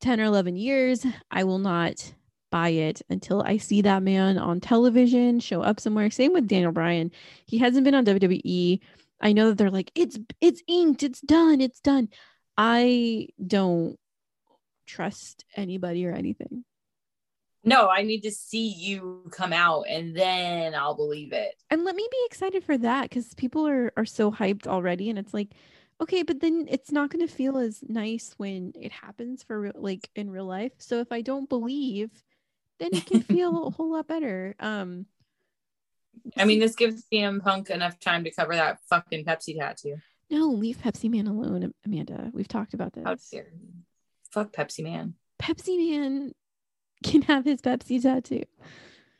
[0.00, 1.04] 10 or 11 years.
[1.30, 2.14] I will not
[2.50, 6.10] buy it until I see that man on television show up somewhere.
[6.10, 7.10] Same with Daniel Bryan.
[7.46, 8.80] He hasn't been on WWE.
[9.20, 12.08] I know that they're like, it's it's inked, it's done, it's done.
[12.56, 13.96] I don't
[14.86, 16.64] trust anybody or anything.
[17.62, 21.54] No, I need to see you come out and then I'll believe it.
[21.68, 25.18] and let me be excited for that because people are are so hyped already and
[25.18, 25.50] it's like
[26.00, 29.72] okay but then it's not going to feel as nice when it happens for real,
[29.76, 32.10] like in real life so if i don't believe
[32.80, 35.06] then it can feel a whole lot better um
[36.36, 39.96] I mean, this gives CM Punk enough time to cover that fucking Pepsi tattoo.
[40.30, 43.68] no leave pepsi man alone amanda we've talked about How this dare you.
[44.32, 45.14] Fuck Pepsi Man.
[45.40, 46.32] pepsi man
[47.04, 48.42] can have his pepsi tattoo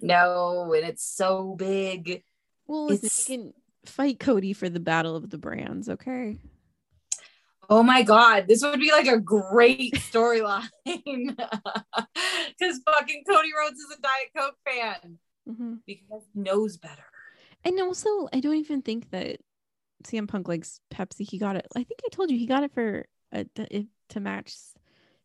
[0.00, 2.22] No, and it's so big.
[2.66, 3.54] well listen, It's- he can
[3.86, 6.36] fight cody for the battle of the brands okay
[7.72, 10.68] Oh my god, this would be like a great storyline.
[12.58, 15.18] Because fucking Cody Rhodes is a Diet Coke fan
[15.48, 15.78] Mhm.
[15.86, 17.04] because he knows better.
[17.64, 19.38] And also, I don't even think that
[20.04, 21.28] CM Punk likes Pepsi.
[21.30, 21.66] He got it.
[21.74, 24.54] I think I told you he got it for a, to, to match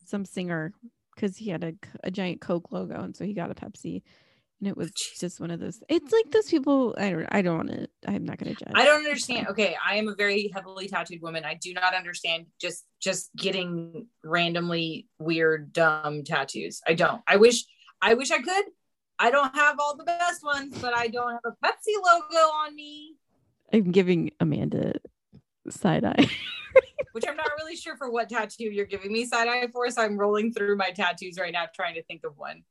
[0.05, 0.71] some singer
[1.13, 1.73] because he had a,
[2.03, 4.03] a giant Coke logo, and so he got a Pepsi.
[4.59, 5.81] And it was just one of those.
[5.89, 6.95] It's like those people.
[6.97, 7.27] I don't.
[7.29, 7.87] I don't want to.
[8.07, 8.73] I'm not going to judge.
[8.73, 9.47] I don't understand.
[9.49, 11.43] Okay, I am a very heavily tattooed woman.
[11.43, 16.81] I do not understand just just getting randomly weird dumb tattoos.
[16.87, 17.21] I don't.
[17.27, 17.65] I wish
[18.01, 18.65] I wish I could.
[19.19, 22.75] I don't have all the best ones, but I don't have a Pepsi logo on
[22.75, 23.15] me,
[23.73, 24.93] I'm giving Amanda
[25.69, 26.29] side eye.
[27.11, 29.89] which I'm not really sure for what tattoo you're giving me side eye for.
[29.89, 32.63] So I'm rolling through my tattoos right now trying to think of one.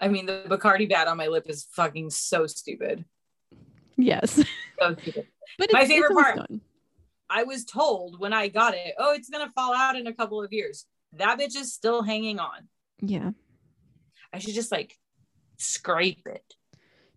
[0.00, 3.04] I mean, the Bacardi bat on my lip is fucking so stupid.
[3.96, 4.42] yes,
[4.80, 5.26] So stupid.
[5.58, 6.36] but My favorite part.
[6.36, 6.60] done.
[7.30, 10.42] I was told when I got it, oh, it's gonna fall out in a couple
[10.42, 10.86] of years.
[11.14, 12.68] That bitch is still hanging on.
[13.00, 13.32] Yeah.
[14.32, 14.94] I should just like
[15.58, 16.44] scrape it.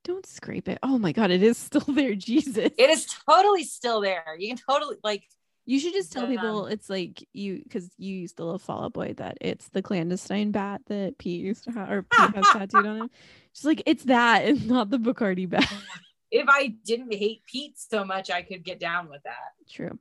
[0.03, 0.79] Don't scrape it.
[0.81, 2.15] Oh my god, it is still there.
[2.15, 2.71] Jesus.
[2.77, 4.35] It is totally still there.
[4.39, 5.23] You can totally like
[5.71, 8.83] You should just tell Um, people it's like you because you used to love Fall
[8.83, 12.45] Out Boy that it's the clandestine bat that Pete used to have or Pete has
[12.51, 13.09] tattooed on him.
[13.53, 15.71] She's like, it's that and not the Bacardi bat.
[16.31, 19.53] if I didn't hate Pete so much, I could get down with that.
[19.69, 19.97] True.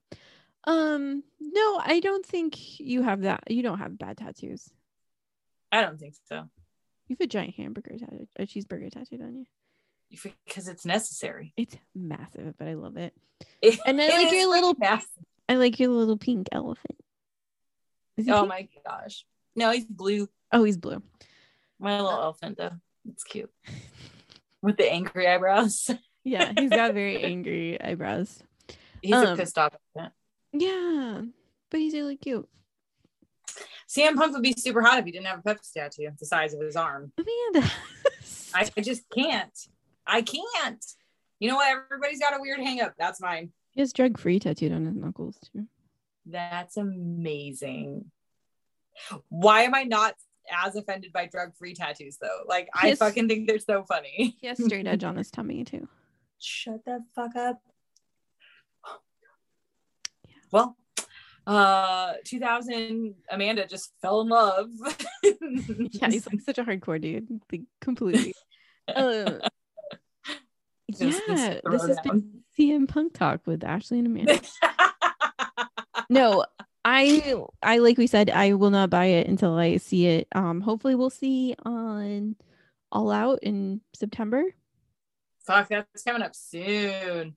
[0.65, 3.45] Um, no, I don't think you have that.
[3.49, 4.69] You don't have bad tattoos.
[5.71, 6.49] I don't think so.
[7.07, 9.47] You have a giant hamburger tattoo, a cheeseburger tattooed on you.
[10.45, 11.55] Because it's necessary.
[11.57, 13.15] It's massive, but I love it.
[13.63, 15.09] It- And then like your little- massive.
[15.51, 16.97] I like your little pink elephant.
[18.21, 18.49] Oh pink?
[18.49, 19.25] my gosh.
[19.57, 20.29] No, he's blue.
[20.53, 21.03] Oh, he's blue.
[21.81, 22.73] My little elephant though.
[23.09, 23.51] It's cute.
[24.63, 25.91] With the angry eyebrows.
[26.23, 28.43] Yeah, he's got very angry eyebrows.
[29.01, 30.13] He's a Um, pissed off elephant.
[30.53, 31.23] Yeah,
[31.71, 32.47] but he's really cute.
[33.89, 36.53] CM Punk would be super hot if he didn't have a Pepsi statue the size
[36.53, 37.11] of his arm.
[37.17, 37.73] Amanda.
[38.55, 39.59] I I just can't.
[40.07, 40.85] I can't.
[41.39, 41.75] You know what?
[41.91, 42.93] Everybody's got a weird hang up.
[42.99, 43.53] That's mine.
[43.73, 45.67] He has drug free tattooed on his knuckles too.
[46.27, 48.11] That's amazing.
[49.29, 50.15] Why am I not
[50.53, 52.43] as offended by drug free tattoos though?
[52.47, 52.99] Like, I Yes.
[52.99, 54.37] fucking think they're so funny.
[54.41, 55.89] He has straight edge on his tummy too.
[56.39, 57.61] Shut the fuck up.
[60.53, 60.77] Well,
[61.47, 64.69] uh 2000 Amanda just fell in love.
[65.93, 67.41] Yeah, he's like such a hardcore dude.
[67.51, 68.35] Like completely.
[68.89, 69.39] Uh,
[70.91, 72.03] Just this yeah, this has throwdown.
[72.05, 74.41] been CM Punk talk with Ashley and Amanda.
[76.11, 76.45] no,
[76.85, 80.29] I I like we said, I will not buy it until I see it.
[80.33, 82.37] Um, hopefully we'll see on
[82.91, 84.45] All Out in September.
[85.45, 87.37] Fuck, that's coming up soon.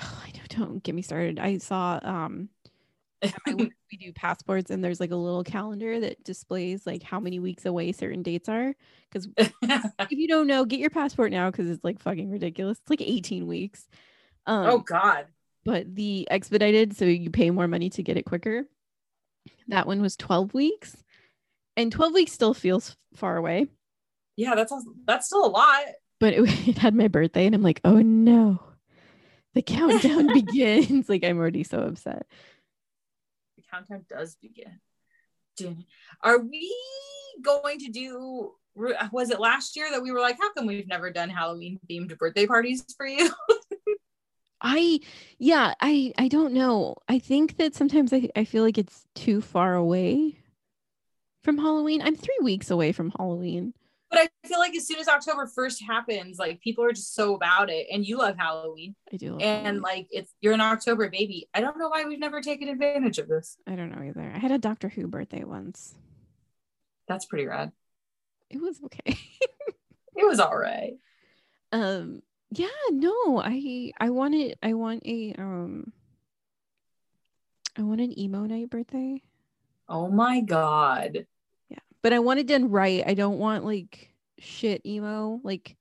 [0.00, 1.38] Oh, I know, don't get me started.
[1.38, 2.53] I saw um at my work,
[3.46, 7.64] we do passports and there's like a little calendar that displays like how many weeks
[7.66, 8.74] away certain dates are.
[9.10, 12.78] Because if you don't know, get your passport now because it's like fucking ridiculous.
[12.78, 13.86] It's like 18 weeks.
[14.46, 15.26] Um, oh God.
[15.64, 18.64] but the expedited, so you pay more money to get it quicker.
[19.68, 20.96] That one was 12 weeks.
[21.76, 23.66] And 12 weeks still feels far away,
[24.36, 24.72] Yeah, that's
[25.06, 25.82] that's still a lot.
[26.20, 28.62] but it, it had my birthday, and I'm like, oh no,
[29.54, 31.08] the countdown begins.
[31.08, 32.26] Like, I'm already so upset.
[33.74, 34.80] Countdown does begin.
[36.22, 36.74] Are we
[37.42, 38.52] going to do?
[38.76, 42.16] Was it last year that we were like, how come we've never done Halloween themed
[42.18, 43.30] birthday parties for you?
[44.60, 45.00] I,
[45.38, 46.96] yeah, I, I don't know.
[47.08, 50.38] I think that sometimes I, I feel like it's too far away
[51.42, 52.00] from Halloween.
[52.02, 53.74] I'm three weeks away from Halloween.
[54.14, 57.34] But I feel like as soon as October 1st happens, like people are just so
[57.34, 57.86] about it.
[57.92, 58.94] And you love Halloween.
[59.12, 59.36] I do.
[59.38, 59.82] And Halloween.
[59.82, 61.48] like it's you're an October baby.
[61.52, 63.56] I don't know why we've never taken advantage of this.
[63.66, 64.32] I don't know either.
[64.34, 65.94] I had a Doctor Who birthday once.
[67.08, 67.72] That's pretty rad.
[68.50, 69.18] It was okay.
[70.16, 70.94] It was all right.
[71.72, 75.92] um yeah no i i wanted i want a um
[77.76, 79.20] i want an emo night birthday
[79.88, 81.26] Oh my god.
[82.04, 85.74] But i want it done right i don't want like shit emo like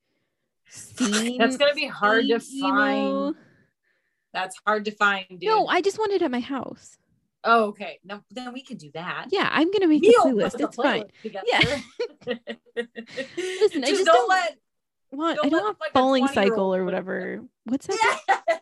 [0.69, 3.35] scene That's gonna be hard to find.
[4.33, 5.43] That's hard to find, dude.
[5.43, 6.97] no i just want it at my house
[7.43, 7.99] oh, okay.
[8.05, 9.27] No, then we can do that.
[9.31, 11.45] yeah i'm gonna make We'll a playlist it's fine together.
[11.45, 11.59] Yeah.
[13.37, 14.57] Listen, I just, just don't don't- let
[15.11, 18.59] what Don't i don't want like, falling cycle or whatever what's that Yes.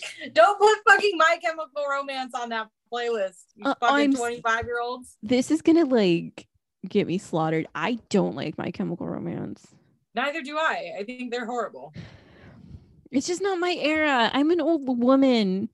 [0.32, 3.44] Don't put fucking My Chemical Romance on that playlist.
[3.56, 5.16] You Uh, fucking 25 year olds.
[5.22, 6.46] this is gonna like
[6.88, 9.66] get me slaughtered i don't like my chemical romance
[10.14, 10.92] Neither do I.
[10.98, 11.94] I think they're horrible.
[13.10, 14.30] It's just not my era.
[14.32, 15.68] I'm an old woman.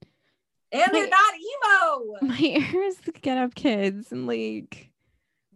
[0.71, 2.15] And they're not emo.
[2.27, 4.91] My era is the Get Up Kids and like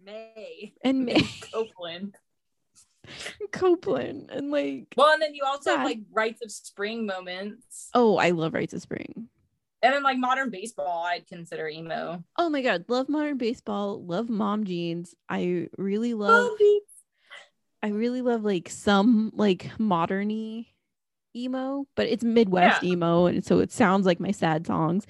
[0.06, 0.74] May.
[0.84, 1.22] and May
[1.54, 2.16] Copeland.
[3.52, 5.78] Copeland and like Well, and then you also Yeah.
[5.78, 7.90] have like Rites of Spring moments.
[7.94, 9.28] oh, I love Rites of Spring.
[9.82, 12.24] And then like modern baseball, I'd consider emo.
[12.38, 15.14] Oh my god, love modern baseball, love mom jeans.
[15.28, 16.52] I really love.
[17.82, 20.68] I really love like some like moderny
[21.36, 25.06] emo, but it's Midwest emo and so it sounds like my sad songs.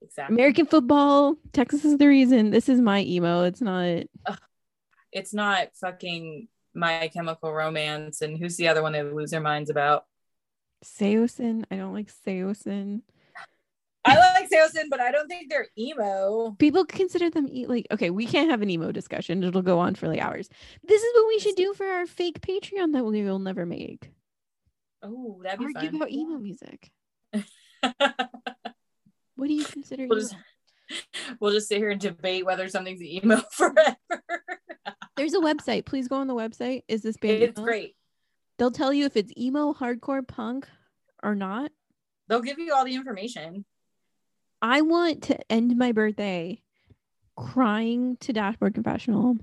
[0.00, 0.36] Exactly.
[0.36, 2.50] American football, Texas is the reason.
[2.50, 3.42] This is my emo.
[3.42, 4.04] It's not
[5.10, 8.20] it's not fucking My Chemical Romance.
[8.22, 10.04] And who's the other one they lose their minds about?
[10.84, 11.64] Saosin.
[11.70, 13.02] I don't like Saosin.
[14.04, 16.52] I like Saosin, but I don't think they're emo.
[16.58, 19.94] people consider them e- like okay we can't have an emo discussion it'll go on
[19.96, 20.48] for like hours
[20.86, 24.10] this is what we should do for our fake patreon that we will never make
[25.02, 25.96] Oh, that'd be argue fun.
[25.96, 26.90] about emo music
[29.36, 30.28] what do you consider We'll emo?
[30.28, 30.36] just-
[31.40, 33.94] we'll just sit here and debate whether something's emo forever.
[35.18, 37.94] There's a website please go on the website is this band it's great.
[38.56, 40.66] they'll tell you if it's emo hardcore punk
[41.22, 41.70] or not
[42.28, 43.64] They'll give you all the information.
[44.62, 46.62] i want to end my birthday
[47.36, 49.36] crying to dashboard confessional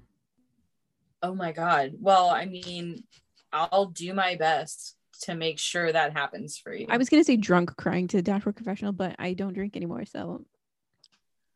[1.24, 1.94] Oh my god.
[2.00, 3.04] Well, I mean,
[3.52, 6.86] I'll do my best to make sure that happens for you.
[6.90, 10.46] i was gonna say drunk crying to dashboard confessional but i don't drink anymore so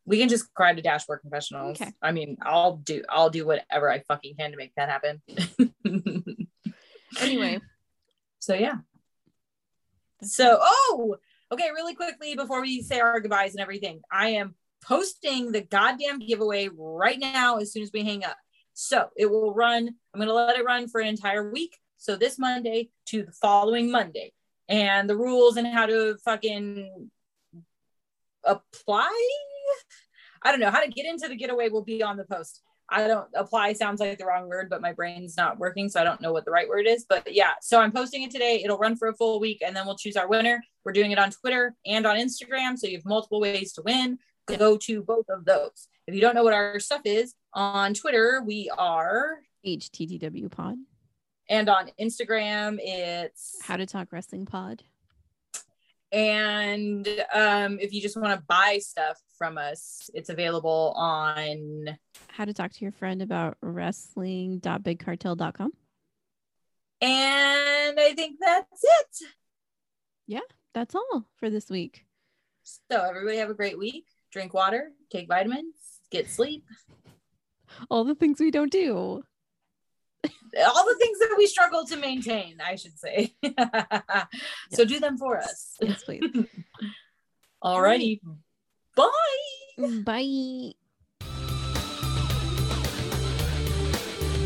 [0.05, 1.79] we can just cry to dashboard confessionals.
[1.81, 1.91] Okay.
[2.01, 5.21] I mean, I'll do I'll do whatever I fucking can to make that happen.
[7.21, 7.59] anyway
[8.39, 8.77] so yeah.
[10.23, 11.17] So, oh,
[11.51, 16.19] okay, really quickly before we say our goodbyes and everything, I am posting the goddamn
[16.19, 18.37] giveaway right now as soon as we hang up.
[18.73, 21.77] So it will run, I'm going to let it run for an entire week.
[21.97, 24.33] So this Monday to the following Monday.
[24.67, 27.09] And the rules and how to fucking
[28.43, 29.29] apply.
[30.43, 32.61] I don't know how to get into the getaway will be on the post.
[32.91, 36.03] I don't apply sounds like the wrong word, but my brain's not working, so I
[36.03, 37.05] don't know what the right word is.
[37.07, 38.61] But yeah, so I'm posting it today.
[38.63, 40.63] It'll run for a full week, and then we'll choose our winner.
[40.83, 44.17] We're doing it on Twitter and on Instagram, so you have multiple ways to win.
[44.47, 45.87] Go to both of those.
[46.07, 50.77] If you don't know what our stuff is, on Twitter we are, httw pod
[51.49, 54.83] and on Instagram it's how to talk wrestling pod
[56.11, 61.97] and um, if you just want to buy stuff from us, it's available on
[62.27, 65.71] how to talk to your friend about wrestling.bigcartel.com.
[67.01, 69.27] and I think that's it.
[70.27, 70.39] Yeah,
[70.73, 72.05] that's all for this week.
[72.63, 74.05] So everybody have a great week.
[74.31, 75.75] Drink water, take vitamins,
[76.11, 76.63] get sleep.
[77.89, 79.23] All the things we don't do.
[80.25, 83.35] All the things that we struggle to maintain, I should say.
[84.71, 85.75] so do them for us.
[85.79, 86.23] Yes, please.
[87.63, 88.19] Alrighty.
[88.95, 90.01] Bye.
[90.03, 90.73] Bye.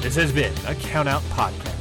[0.01, 1.72] This has been a Count Out Podcast.